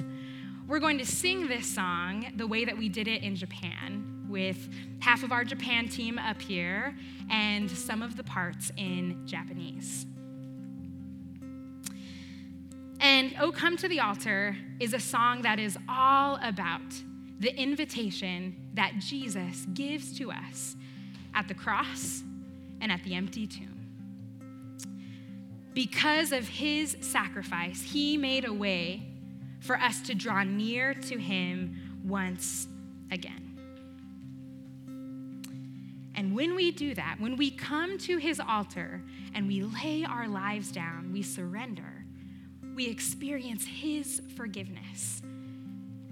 we're 0.69 0.81
going 0.81 0.99
to 0.99 1.07
sing 1.07 1.49
this 1.49 1.67
song 1.67 2.27
the 2.37 2.47
way 2.47 2.65
that 2.65 2.77
we 2.77 2.89
did 2.89 3.09
it 3.09 3.23
in 3.23 3.37
Japan 3.37 4.16
with 4.37 4.69
half 5.01 5.23
of 5.23 5.33
our 5.33 5.45
Japan 5.45 5.89
team 5.89 6.19
up 6.19 6.43
here 6.43 6.95
and 7.31 7.71
some 7.71 8.03
of 8.03 8.19
the 8.19 8.23
parts 8.23 8.71
in 8.77 9.27
Japanese. 9.27 10.05
And 13.01 13.35
Oh 13.41 13.51
Come 13.51 13.79
to 13.79 13.89
the 13.89 14.01
Altar 14.01 14.55
is 14.79 14.93
a 14.93 15.01
song 15.01 15.41
that 15.41 15.59
is 15.59 15.79
all 15.89 16.39
about 16.43 16.83
the 17.41 17.59
invitation 17.59 18.55
that 18.75 18.99
Jesus 18.99 19.67
gives 19.73 20.19
to 20.19 20.31
us 20.31 20.77
at 21.35 21.49
the 21.49 21.55
cross 21.55 22.23
and 22.83 22.93
at 22.93 23.03
the 23.05 23.15
empty 23.15 23.47
tomb. 23.47 23.87
Because 25.73 26.31
of 26.31 26.47
his 26.47 26.95
sacrifice, 27.01 27.81
he 27.81 28.19
made 28.19 28.45
a 28.45 28.53
way 28.53 29.03
for 29.61 29.77
us 29.77 30.03
to 30.03 30.15
draw 30.15 30.43
near 30.43 30.93
to 30.93 31.19
him 31.19 32.01
once 32.05 32.69
again. 33.11 33.46
And 36.17 36.35
when 36.35 36.57
we 36.57 36.71
do 36.71 36.95
that, 36.95 37.17
when 37.21 37.37
we 37.37 37.51
come 37.51 37.99
to 37.99 38.17
his 38.17 38.41
altar 38.41 39.03
and 39.35 39.47
we 39.47 39.63
lay 39.63 40.05
our 40.05 40.27
lives 40.27 40.73
down, 40.73 41.13
we 41.13 41.23
surrender, 41.23 42.07
we 42.75 42.89
experience 42.89 43.67
his 43.67 44.23
forgiveness. 44.35 45.21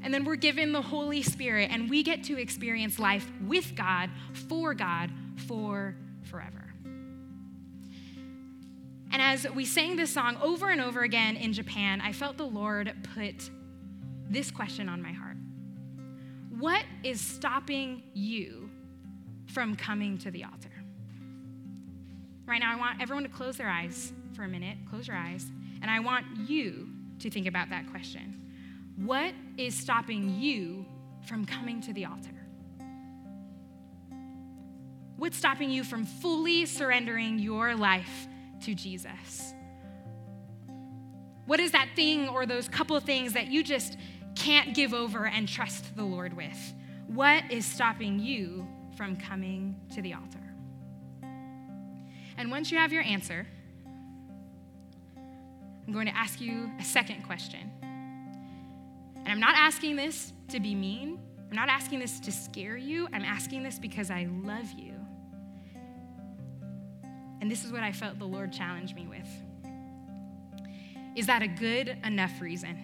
And 0.02 0.12
then 0.12 0.26
we're 0.26 0.36
given 0.36 0.72
the 0.72 0.82
Holy 0.82 1.22
Spirit 1.22 1.70
and 1.72 1.88
we 1.88 2.02
get 2.02 2.24
to 2.24 2.38
experience 2.38 2.98
life 2.98 3.26
with 3.46 3.74
God, 3.74 4.10
for 4.48 4.74
God, 4.74 5.10
for 5.46 5.96
forever. 6.22 6.74
And 9.10 9.22
as 9.22 9.46
we 9.50 9.64
sang 9.64 9.96
this 9.96 10.12
song 10.12 10.36
over 10.42 10.68
and 10.68 10.82
over 10.82 11.02
again 11.02 11.36
in 11.36 11.54
Japan, 11.54 12.02
I 12.02 12.12
felt 12.12 12.36
the 12.36 12.44
Lord 12.44 12.92
put 13.14 13.48
this 14.28 14.50
question 14.50 14.88
on 14.88 15.00
my 15.00 15.12
heart 15.12 15.36
What 16.58 16.84
is 17.02 17.20
stopping 17.20 18.02
you 18.12 18.63
from 19.46 19.76
coming 19.76 20.18
to 20.18 20.30
the 20.30 20.44
altar? 20.44 20.70
Right 22.46 22.60
now, 22.60 22.72
I 22.72 22.76
want 22.76 23.00
everyone 23.00 23.24
to 23.24 23.30
close 23.30 23.56
their 23.56 23.70
eyes 23.70 24.12
for 24.34 24.42
a 24.44 24.48
minute. 24.48 24.76
Close 24.90 25.08
your 25.08 25.16
eyes. 25.16 25.46
And 25.80 25.90
I 25.90 26.00
want 26.00 26.26
you 26.48 26.88
to 27.20 27.30
think 27.30 27.46
about 27.46 27.70
that 27.70 27.90
question. 27.90 28.40
What 28.96 29.34
is 29.56 29.74
stopping 29.74 30.40
you 30.40 30.84
from 31.26 31.46
coming 31.46 31.80
to 31.82 31.92
the 31.92 32.04
altar? 32.04 32.30
What's 35.16 35.36
stopping 35.36 35.70
you 35.70 35.84
from 35.84 36.04
fully 36.04 36.66
surrendering 36.66 37.38
your 37.38 37.74
life 37.74 38.26
to 38.64 38.74
Jesus? 38.74 39.54
What 41.46 41.60
is 41.60 41.72
that 41.72 41.88
thing 41.94 42.28
or 42.28 42.46
those 42.46 42.68
couple 42.68 42.98
things 43.00 43.32
that 43.34 43.48
you 43.48 43.62
just 43.62 43.96
can't 44.34 44.74
give 44.74 44.92
over 44.92 45.26
and 45.26 45.48
trust 45.48 45.96
the 45.96 46.04
Lord 46.04 46.34
with? 46.34 46.74
What 47.06 47.44
is 47.50 47.64
stopping 47.64 48.18
you 48.18 48.66
from 48.96 49.16
coming 49.16 49.76
to 49.94 50.02
the 50.02 50.14
altar? 50.14 50.38
And 52.36 52.50
once 52.50 52.70
you 52.72 52.78
have 52.78 52.92
your 52.92 53.02
answer, 53.02 53.46
I'm 55.86 55.92
going 55.92 56.06
to 56.06 56.16
ask 56.16 56.40
you 56.40 56.70
a 56.78 56.84
second 56.84 57.24
question. 57.24 57.70
And 57.82 59.28
I'm 59.28 59.40
not 59.40 59.54
asking 59.56 59.96
this 59.96 60.32
to 60.48 60.60
be 60.60 60.74
mean. 60.74 61.18
I'm 61.50 61.56
not 61.56 61.68
asking 61.68 61.98
this 61.98 62.20
to 62.20 62.32
scare 62.32 62.76
you. 62.76 63.06
I'm 63.12 63.24
asking 63.24 63.62
this 63.62 63.78
because 63.78 64.10
I 64.10 64.28
love 64.42 64.70
you. 64.76 64.94
And 67.40 67.50
this 67.50 67.64
is 67.64 67.72
what 67.72 67.82
I 67.82 67.92
felt 67.92 68.18
the 68.18 68.24
Lord 68.26 68.52
challenged 68.52 68.96
me 68.96 69.06
with. 69.06 69.28
Is 71.14 71.26
that 71.26 71.42
a 71.42 71.46
good 71.46 71.96
enough 72.04 72.40
reason? 72.40 72.76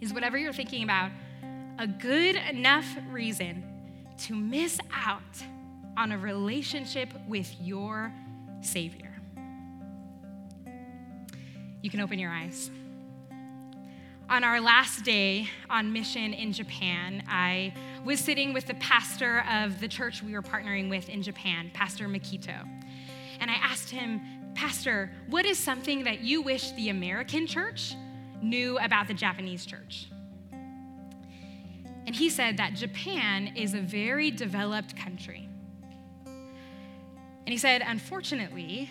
Is 0.00 0.12
whatever 0.12 0.36
you're 0.36 0.52
thinking 0.52 0.82
about 0.82 1.10
a 1.80 1.86
good 1.86 2.36
enough 2.36 2.86
reason 3.08 3.64
to 4.18 4.34
miss 4.34 4.78
out 4.92 5.22
on 5.96 6.12
a 6.12 6.18
relationship 6.18 7.08
with 7.26 7.56
your 7.58 8.12
Savior? 8.60 9.10
You 11.80 11.88
can 11.88 12.00
open 12.00 12.18
your 12.18 12.30
eyes. 12.30 12.70
On 14.28 14.44
our 14.44 14.60
last 14.60 15.06
day 15.06 15.48
on 15.70 15.90
mission 15.90 16.34
in 16.34 16.52
Japan, 16.52 17.22
I 17.26 17.72
was 18.04 18.20
sitting 18.20 18.52
with 18.52 18.66
the 18.66 18.74
pastor 18.74 19.42
of 19.50 19.80
the 19.80 19.88
church 19.88 20.22
we 20.22 20.34
were 20.34 20.42
partnering 20.42 20.90
with 20.90 21.08
in 21.08 21.22
Japan, 21.22 21.70
Pastor 21.72 22.08
Makito. 22.08 22.68
And 23.40 23.50
I 23.50 23.54
asked 23.54 23.88
him, 23.88 24.20
Pastor, 24.54 25.10
what 25.30 25.46
is 25.46 25.58
something 25.58 26.04
that 26.04 26.20
you 26.20 26.42
wish 26.42 26.72
the 26.72 26.90
American 26.90 27.46
church 27.46 27.94
knew 28.42 28.78
about 28.80 29.08
the 29.08 29.14
Japanese 29.14 29.64
church? 29.64 30.09
And 32.10 32.16
he 32.16 32.28
said 32.28 32.56
that 32.56 32.74
Japan 32.74 33.52
is 33.54 33.72
a 33.72 33.78
very 33.78 34.32
developed 34.32 34.96
country. 34.96 35.48
And 36.26 37.46
he 37.46 37.56
said, 37.56 37.84
unfortunately, 37.86 38.90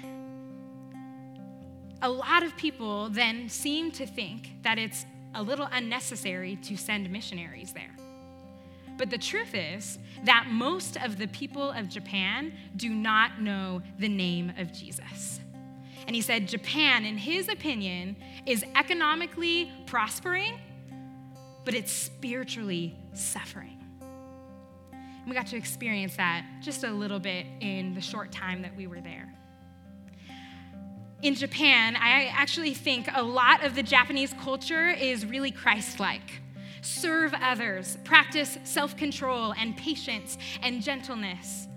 a 2.01 2.09
lot 2.09 2.43
of 2.43 2.55
people 2.55 3.09
then 3.09 3.49
seem 3.49 3.91
to 3.91 4.05
think 4.05 4.51
that 4.61 4.79
it's 4.79 5.05
a 5.35 5.43
little 5.43 5.67
unnecessary 5.69 6.55
to 6.63 6.77
send 6.77 7.09
missionaries 7.09 7.73
there. 7.73 7.93
But 8.97 9.09
the 9.09 9.17
truth 9.17 9.53
is 9.53 9.99
that 10.23 10.47
most 10.49 10.95
of 10.95 11.17
the 11.17 11.27
people 11.27 11.71
of 11.71 11.89
Japan 11.89 12.53
do 12.77 12.87
not 12.87 13.41
know 13.41 13.81
the 13.97 14.07
name 14.07 14.53
of 14.57 14.71
Jesus. 14.71 15.41
And 16.07 16.15
he 16.15 16.21
said 16.21 16.47
Japan, 16.47 17.03
in 17.03 17.17
his 17.17 17.49
opinion, 17.49 18.15
is 18.45 18.63
economically 18.77 19.73
prospering, 19.87 20.57
but 21.69 21.75
it's 21.77 21.91
spiritually 21.91 22.95
suffering. 23.13 23.77
And 24.91 25.27
we 25.27 25.35
got 25.35 25.45
to 25.47 25.55
experience 25.55 26.15
that 26.15 26.43
just 26.61 26.83
a 26.83 26.91
little 26.91 27.19
bit 27.19 27.45
in 27.59 27.93
the 27.93 28.01
short 28.01 28.31
time 28.31 28.63
that 28.63 28.75
we 28.75 28.87
were 28.87 29.01
there 29.01 29.31
in 31.21 31.35
Japan, 31.35 31.95
I 31.95 32.25
actually 32.27 32.73
think 32.73 33.09
a 33.13 33.21
lot 33.21 33.63
of 33.63 33.75
the 33.75 33.83
Japanese 33.83 34.33
culture 34.41 34.89
is 34.89 35.25
really 35.25 35.51
Christ 35.51 35.99
like. 35.99 36.41
Serve 36.81 37.33
others, 37.41 37.97
practice 38.05 38.57
self 38.63 38.95
control 38.95 39.53
and 39.53 39.75
patience 39.75 40.37
and 40.61 40.81
gentleness. 40.81 41.67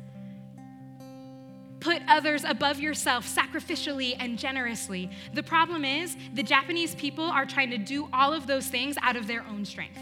Put 1.82 2.00
others 2.06 2.44
above 2.44 2.78
yourself 2.78 3.26
sacrificially 3.26 4.14
and 4.20 4.38
generously. 4.38 5.10
The 5.34 5.42
problem 5.42 5.84
is, 5.84 6.16
the 6.32 6.42
Japanese 6.44 6.94
people 6.94 7.24
are 7.24 7.44
trying 7.44 7.70
to 7.70 7.78
do 7.78 8.08
all 8.12 8.32
of 8.32 8.46
those 8.46 8.68
things 8.68 8.96
out 9.02 9.16
of 9.16 9.26
their 9.26 9.44
own 9.48 9.64
strength. 9.64 9.98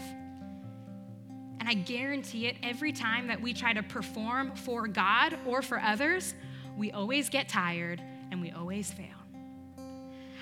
And 1.59 1.67
I 1.67 1.73
guarantee 1.73 2.45
it, 2.45 2.57
every 2.61 2.91
time 2.91 3.27
that 3.27 3.41
we 3.41 3.51
try 3.51 3.73
to 3.73 3.81
perform 3.81 4.55
for 4.55 4.87
God 4.87 5.39
or 5.43 5.63
for 5.63 5.79
others, 5.79 6.35
we 6.77 6.91
always 6.91 7.29
get 7.29 7.49
tired 7.49 7.99
and 8.29 8.41
we 8.41 8.51
always 8.51 8.93
fail. 8.93 9.07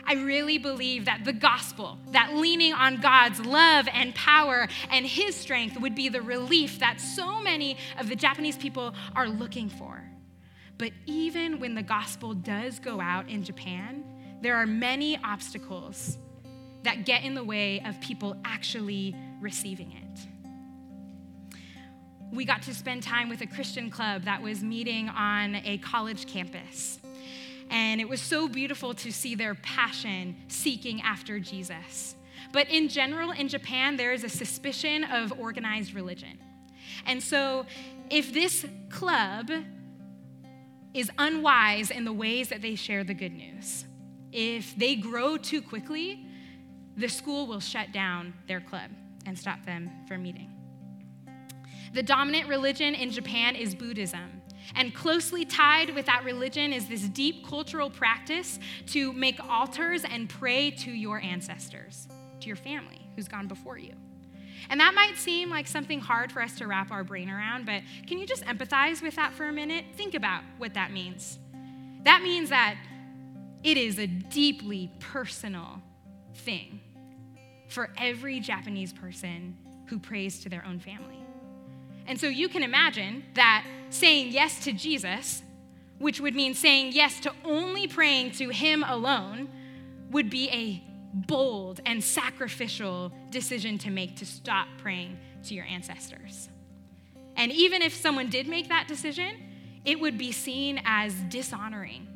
I 0.05 0.15
really 0.15 0.57
believe 0.57 1.05
that 1.05 1.23
the 1.23 1.31
gospel, 1.31 1.99
that 2.11 2.33
leaning 2.33 2.73
on 2.73 2.97
God's 2.97 3.39
love 3.39 3.87
and 3.93 4.13
power 4.13 4.67
and 4.91 5.05
his 5.05 5.35
strength 5.35 5.79
would 5.79 5.95
be 5.95 6.09
the 6.09 6.21
relief 6.21 6.79
that 6.79 6.99
so 6.99 7.39
many 7.39 7.77
of 7.97 8.09
the 8.09 8.15
Japanese 8.15 8.57
people 8.57 8.93
are 9.15 9.29
looking 9.29 9.69
for. 9.69 10.03
But 10.79 10.93
even 11.05 11.59
when 11.59 11.75
the 11.75 11.83
gospel 11.83 12.33
does 12.33 12.79
go 12.79 12.99
out 13.01 13.29
in 13.29 13.43
Japan, 13.43 14.03
there 14.41 14.55
are 14.55 14.65
many 14.65 15.19
obstacles 15.23 16.17
that 16.83 17.05
get 17.05 17.23
in 17.23 17.35
the 17.35 17.43
way 17.43 17.81
of 17.85 17.99
people 17.99 18.37
actually 18.45 19.13
receiving 19.41 19.91
it. 19.91 20.19
We 22.31 22.45
got 22.45 22.61
to 22.63 22.73
spend 22.73 23.03
time 23.03 23.27
with 23.27 23.41
a 23.41 23.47
Christian 23.47 23.89
club 23.89 24.23
that 24.23 24.41
was 24.41 24.63
meeting 24.63 25.09
on 25.09 25.55
a 25.55 25.79
college 25.79 26.27
campus. 26.27 26.99
And 27.69 27.99
it 27.99 28.07
was 28.07 28.21
so 28.21 28.47
beautiful 28.47 28.93
to 28.95 29.11
see 29.11 29.35
their 29.35 29.55
passion 29.55 30.37
seeking 30.47 31.01
after 31.01 31.39
Jesus. 31.39 32.15
But 32.53 32.69
in 32.69 32.87
general, 32.87 33.31
in 33.31 33.49
Japan, 33.49 33.97
there 33.97 34.13
is 34.13 34.23
a 34.23 34.29
suspicion 34.29 35.03
of 35.03 35.37
organized 35.37 35.93
religion. 35.93 36.39
And 37.05 37.21
so, 37.21 37.65
if 38.09 38.33
this 38.33 38.65
club 38.89 39.51
is 40.93 41.11
unwise 41.17 41.91
in 41.91 42.05
the 42.05 42.13
ways 42.13 42.49
that 42.49 42.61
they 42.61 42.75
share 42.75 43.03
the 43.03 43.13
good 43.13 43.33
news, 43.33 43.85
if 44.31 44.75
they 44.75 44.95
grow 44.95 45.37
too 45.37 45.61
quickly, 45.61 46.25
the 46.97 47.07
school 47.07 47.47
will 47.47 47.59
shut 47.59 47.91
down 47.91 48.33
their 48.47 48.61
club 48.61 48.91
and 49.25 49.37
stop 49.37 49.65
them 49.65 49.89
from 50.07 50.23
meeting. 50.23 50.51
The 51.93 52.03
dominant 52.03 52.47
religion 52.47 52.93
in 52.93 53.11
Japan 53.11 53.55
is 53.55 53.73
Buddhism. 53.73 54.41
And 54.75 54.93
closely 54.93 55.45
tied 55.45 55.95
with 55.95 56.05
that 56.05 56.23
religion 56.23 56.73
is 56.73 56.87
this 56.87 57.01
deep 57.09 57.47
cultural 57.47 57.89
practice 57.89 58.59
to 58.87 59.11
make 59.13 59.39
altars 59.49 60.03
and 60.03 60.29
pray 60.29 60.69
to 60.71 60.91
your 60.91 61.19
ancestors, 61.21 62.07
to 62.41 62.47
your 62.47 62.55
family 62.55 63.07
who's 63.15 63.27
gone 63.27 63.47
before 63.47 63.79
you. 63.79 63.93
And 64.69 64.79
that 64.79 64.93
might 64.93 65.17
seem 65.17 65.49
like 65.49 65.67
something 65.67 65.99
hard 65.99 66.31
for 66.31 66.41
us 66.41 66.57
to 66.57 66.67
wrap 66.67 66.91
our 66.91 67.03
brain 67.03 67.29
around, 67.29 67.65
but 67.65 67.81
can 68.07 68.17
you 68.17 68.25
just 68.25 68.43
empathize 68.45 69.01
with 69.01 69.15
that 69.15 69.33
for 69.33 69.47
a 69.47 69.53
minute? 69.53 69.85
Think 69.95 70.13
about 70.13 70.43
what 70.57 70.73
that 70.73 70.91
means. 70.91 71.39
That 72.03 72.21
means 72.21 72.49
that 72.49 72.77
it 73.63 73.77
is 73.77 73.99
a 73.99 74.07
deeply 74.07 74.91
personal 74.99 75.81
thing 76.35 76.79
for 77.67 77.89
every 77.97 78.39
Japanese 78.39 78.93
person 78.93 79.57
who 79.87 79.99
prays 79.99 80.39
to 80.41 80.49
their 80.49 80.65
own 80.65 80.79
family. 80.79 81.23
And 82.07 82.19
so 82.19 82.27
you 82.27 82.49
can 82.49 82.63
imagine 82.63 83.23
that 83.35 83.65
saying 83.89 84.31
yes 84.31 84.63
to 84.63 84.73
Jesus, 84.73 85.43
which 85.99 86.19
would 86.19 86.35
mean 86.35 86.53
saying 86.53 86.93
yes 86.93 87.19
to 87.21 87.33
only 87.45 87.87
praying 87.87 88.31
to 88.31 88.49
Him 88.49 88.83
alone, 88.87 89.49
would 90.09 90.29
be 90.29 90.49
a 90.49 90.88
bold 91.13 91.81
and 91.85 92.03
sacrificial 92.03 93.11
decision 93.29 93.77
to 93.79 93.89
make 93.89 94.15
to 94.17 94.25
stop 94.25 94.67
praying 94.77 95.17
to 95.43 95.53
your 95.53 95.65
ancestors. 95.65 96.49
And 97.35 97.51
even 97.51 97.81
if 97.81 97.93
someone 97.93 98.29
did 98.29 98.47
make 98.47 98.69
that 98.69 98.87
decision, 98.87 99.31
it 99.85 99.99
would 99.99 100.17
be 100.17 100.31
seen 100.31 100.81
as 100.85 101.13
dishonoring, 101.29 102.07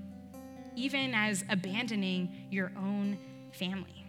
even 0.75 1.13
as 1.13 1.43
abandoning 1.49 2.47
your 2.51 2.71
own 2.77 3.17
family. 3.51 4.05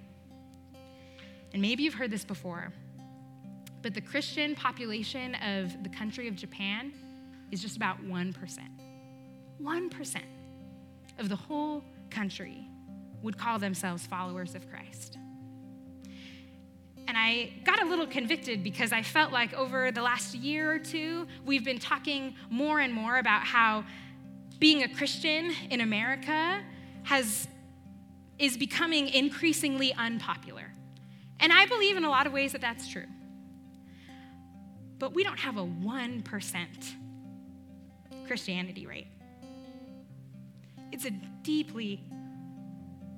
And 1.53 1.63
maybe 1.63 1.85
you've 1.85 1.95
heard 1.95 2.11
this 2.11 2.25
before, 2.25 2.73
but 3.81 3.95
the 3.95 4.01
Christian 4.01 4.57
population 4.57 5.37
of 5.37 5.83
the 5.85 5.89
country 5.89 6.27
of 6.27 6.35
Japan 6.35 6.93
is 7.53 7.63
just 7.63 7.77
about 7.77 8.03
1%. 8.03 8.35
1% 9.63 10.17
of 11.19 11.29
the 11.29 11.37
whole 11.37 11.85
country 12.11 12.67
would 13.25 13.37
call 13.37 13.59
themselves 13.59 14.07
followers 14.07 14.55
of 14.55 14.71
Christ. 14.71 15.19
And 17.09 17.19
I 17.19 17.53
got 17.65 17.83
a 17.83 17.87
little 17.87 18.07
convicted 18.07 18.63
because 18.63 18.93
I 18.93 19.03
felt 19.03 19.33
like 19.33 19.53
over 19.55 19.91
the 19.91 20.03
last 20.03 20.35
year 20.35 20.73
or 20.73 20.79
two, 20.79 21.27
we've 21.45 21.65
been 21.65 21.81
talking 21.81 22.37
more 22.49 22.79
and 22.79 22.95
more 22.95 23.19
about 23.19 23.43
how 23.43 23.85
being 24.61 24.85
a 24.85 24.89
Christian 24.89 25.53
in 25.71 25.81
America 25.81 26.63
has, 27.03 27.49
is 28.39 28.57
becoming 28.57 29.09
increasingly 29.09 29.93
unpopular. 29.95 30.73
And 31.41 31.53
I 31.53 31.67
believe 31.67 31.97
in 31.97 32.05
a 32.05 32.11
lot 32.11 32.27
of 32.29 32.33
ways 32.33 32.53
that 32.53 32.61
that's 32.61 32.89
true 32.89 33.07
but 35.05 35.15
we 35.15 35.23
don't 35.23 35.39
have 35.39 35.59
a 35.59 35.63
1% 35.63 36.67
Christianity 38.27 38.87
rate. 38.87 39.09
It's 40.93 41.05
a 41.05 41.11
deeply 41.43 42.03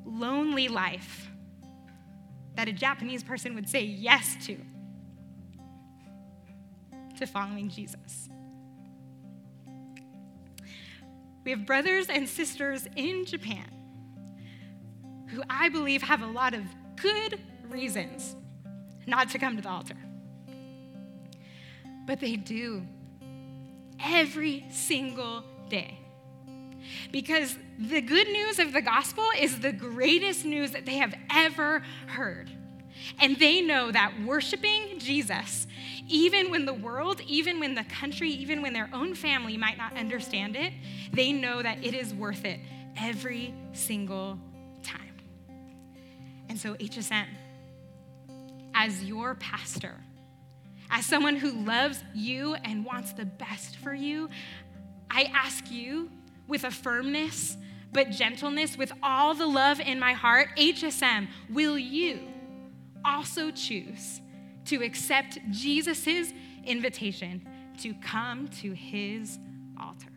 lonely 0.07 0.69
life 0.69 1.29
that 2.55 2.69
a 2.69 2.73
Japanese 2.73 3.23
person 3.23 3.55
would 3.55 3.69
say 3.69 3.83
yes 3.83 4.37
to, 4.47 4.57
to 7.19 7.27
following 7.27 7.69
Jesus. 7.69 8.29
We 11.45 11.51
have 11.51 11.67
brothers 11.67 12.09
and 12.09 12.29
sisters 12.29 12.89
in 12.97 13.25
Japan 13.25 13.71
who 15.29 15.43
I 15.51 15.69
believe 15.69 16.03
have 16.03 16.23
a 16.23 16.27
lot 16.27 16.55
of 16.55 16.63
good 16.97 17.39
reasons 17.69 18.35
not 19.07 19.29
to 19.31 19.39
come 19.39 19.57
to 19.57 19.63
the 19.63 19.69
altar. 19.69 19.97
But 22.07 22.21
they 22.21 22.37
do 22.37 22.83
every 24.03 24.65
single 24.71 25.45
day. 25.69 25.99
Because 27.13 27.57
the 27.79 28.01
good 28.01 28.29
news 28.29 28.59
of 28.59 28.73
the 28.73 28.83
gospel 28.83 29.25
is 29.39 29.61
the 29.61 29.73
greatest 29.73 30.45
news 30.45 30.73
that 30.73 30.87
they 30.87 30.97
have 30.97 31.15
ever 31.31 31.83
heard. 32.07 32.51
And 33.21 33.37
they 33.39 33.61
know 33.61 33.91
that 33.93 34.15
worshiping 34.25 34.99
Jesus, 34.99 35.67
even 36.09 36.51
when 36.51 36.67
the 36.67 36.75
world, 36.75 37.21
even 37.27 37.61
when 37.61 37.75
the 37.75 37.85
country, 37.85 38.31
even 38.31 38.63
when 38.63 38.73
their 38.73 38.91
own 38.93 39.15
family 39.15 39.57
might 39.57 39.79
not 39.79 39.97
understand 39.97 40.57
it, 40.57 40.73
they 41.13 41.33
know 41.33 41.63
that 41.63 41.85
it 41.85 41.95
is 41.95 42.15
worth 42.15 42.45
it 42.45 42.61
every 42.99 43.55
single 43.73 44.39
time. 44.83 45.17
And 46.49 46.59
so, 46.59 46.75
HSM, 46.75 47.27
as 48.75 49.05
your 49.05 49.35
pastor, 49.37 49.95
as 50.91 51.05
someone 51.07 51.37
who 51.37 51.53
loves 51.65 52.03
you 52.15 52.55
and 52.55 52.85
wants 52.85 53.13
the 53.13 53.25
best 53.25 53.77
for 53.77 53.95
you, 53.95 54.29
I 55.11 55.25
ask 55.35 55.71
you 55.71 56.11
with 56.47 56.65
a 56.65 56.71
firmness 56.71 57.57
but 57.93 58.11
gentleness, 58.11 58.77
with 58.77 58.93
all 59.03 59.35
the 59.35 59.47
love 59.47 59.81
in 59.81 59.99
my 59.99 60.13
heart, 60.13 60.49
HSM, 60.59 61.29
will 61.49 61.79
you 61.79 62.21
also 63.05 63.51
choose 63.51 64.21
to 64.67 64.83
accept 64.83 65.39
Jesus' 65.51 66.33
invitation 66.65 67.49
to 67.81 67.95
come 67.95 68.49
to 68.49 68.73
his 68.73 69.39
altar? 69.81 70.13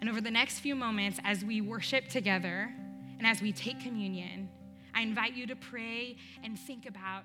And 0.00 0.10
over 0.10 0.20
the 0.20 0.30
next 0.30 0.58
few 0.58 0.74
moments, 0.74 1.18
as 1.24 1.42
we 1.42 1.62
worship 1.62 2.08
together 2.08 2.70
and 3.16 3.26
as 3.26 3.40
we 3.40 3.52
take 3.52 3.80
communion, 3.80 4.50
I 4.94 5.00
invite 5.00 5.34
you 5.34 5.46
to 5.46 5.56
pray 5.56 6.16
and 6.42 6.58
think 6.58 6.86
about 6.86 7.24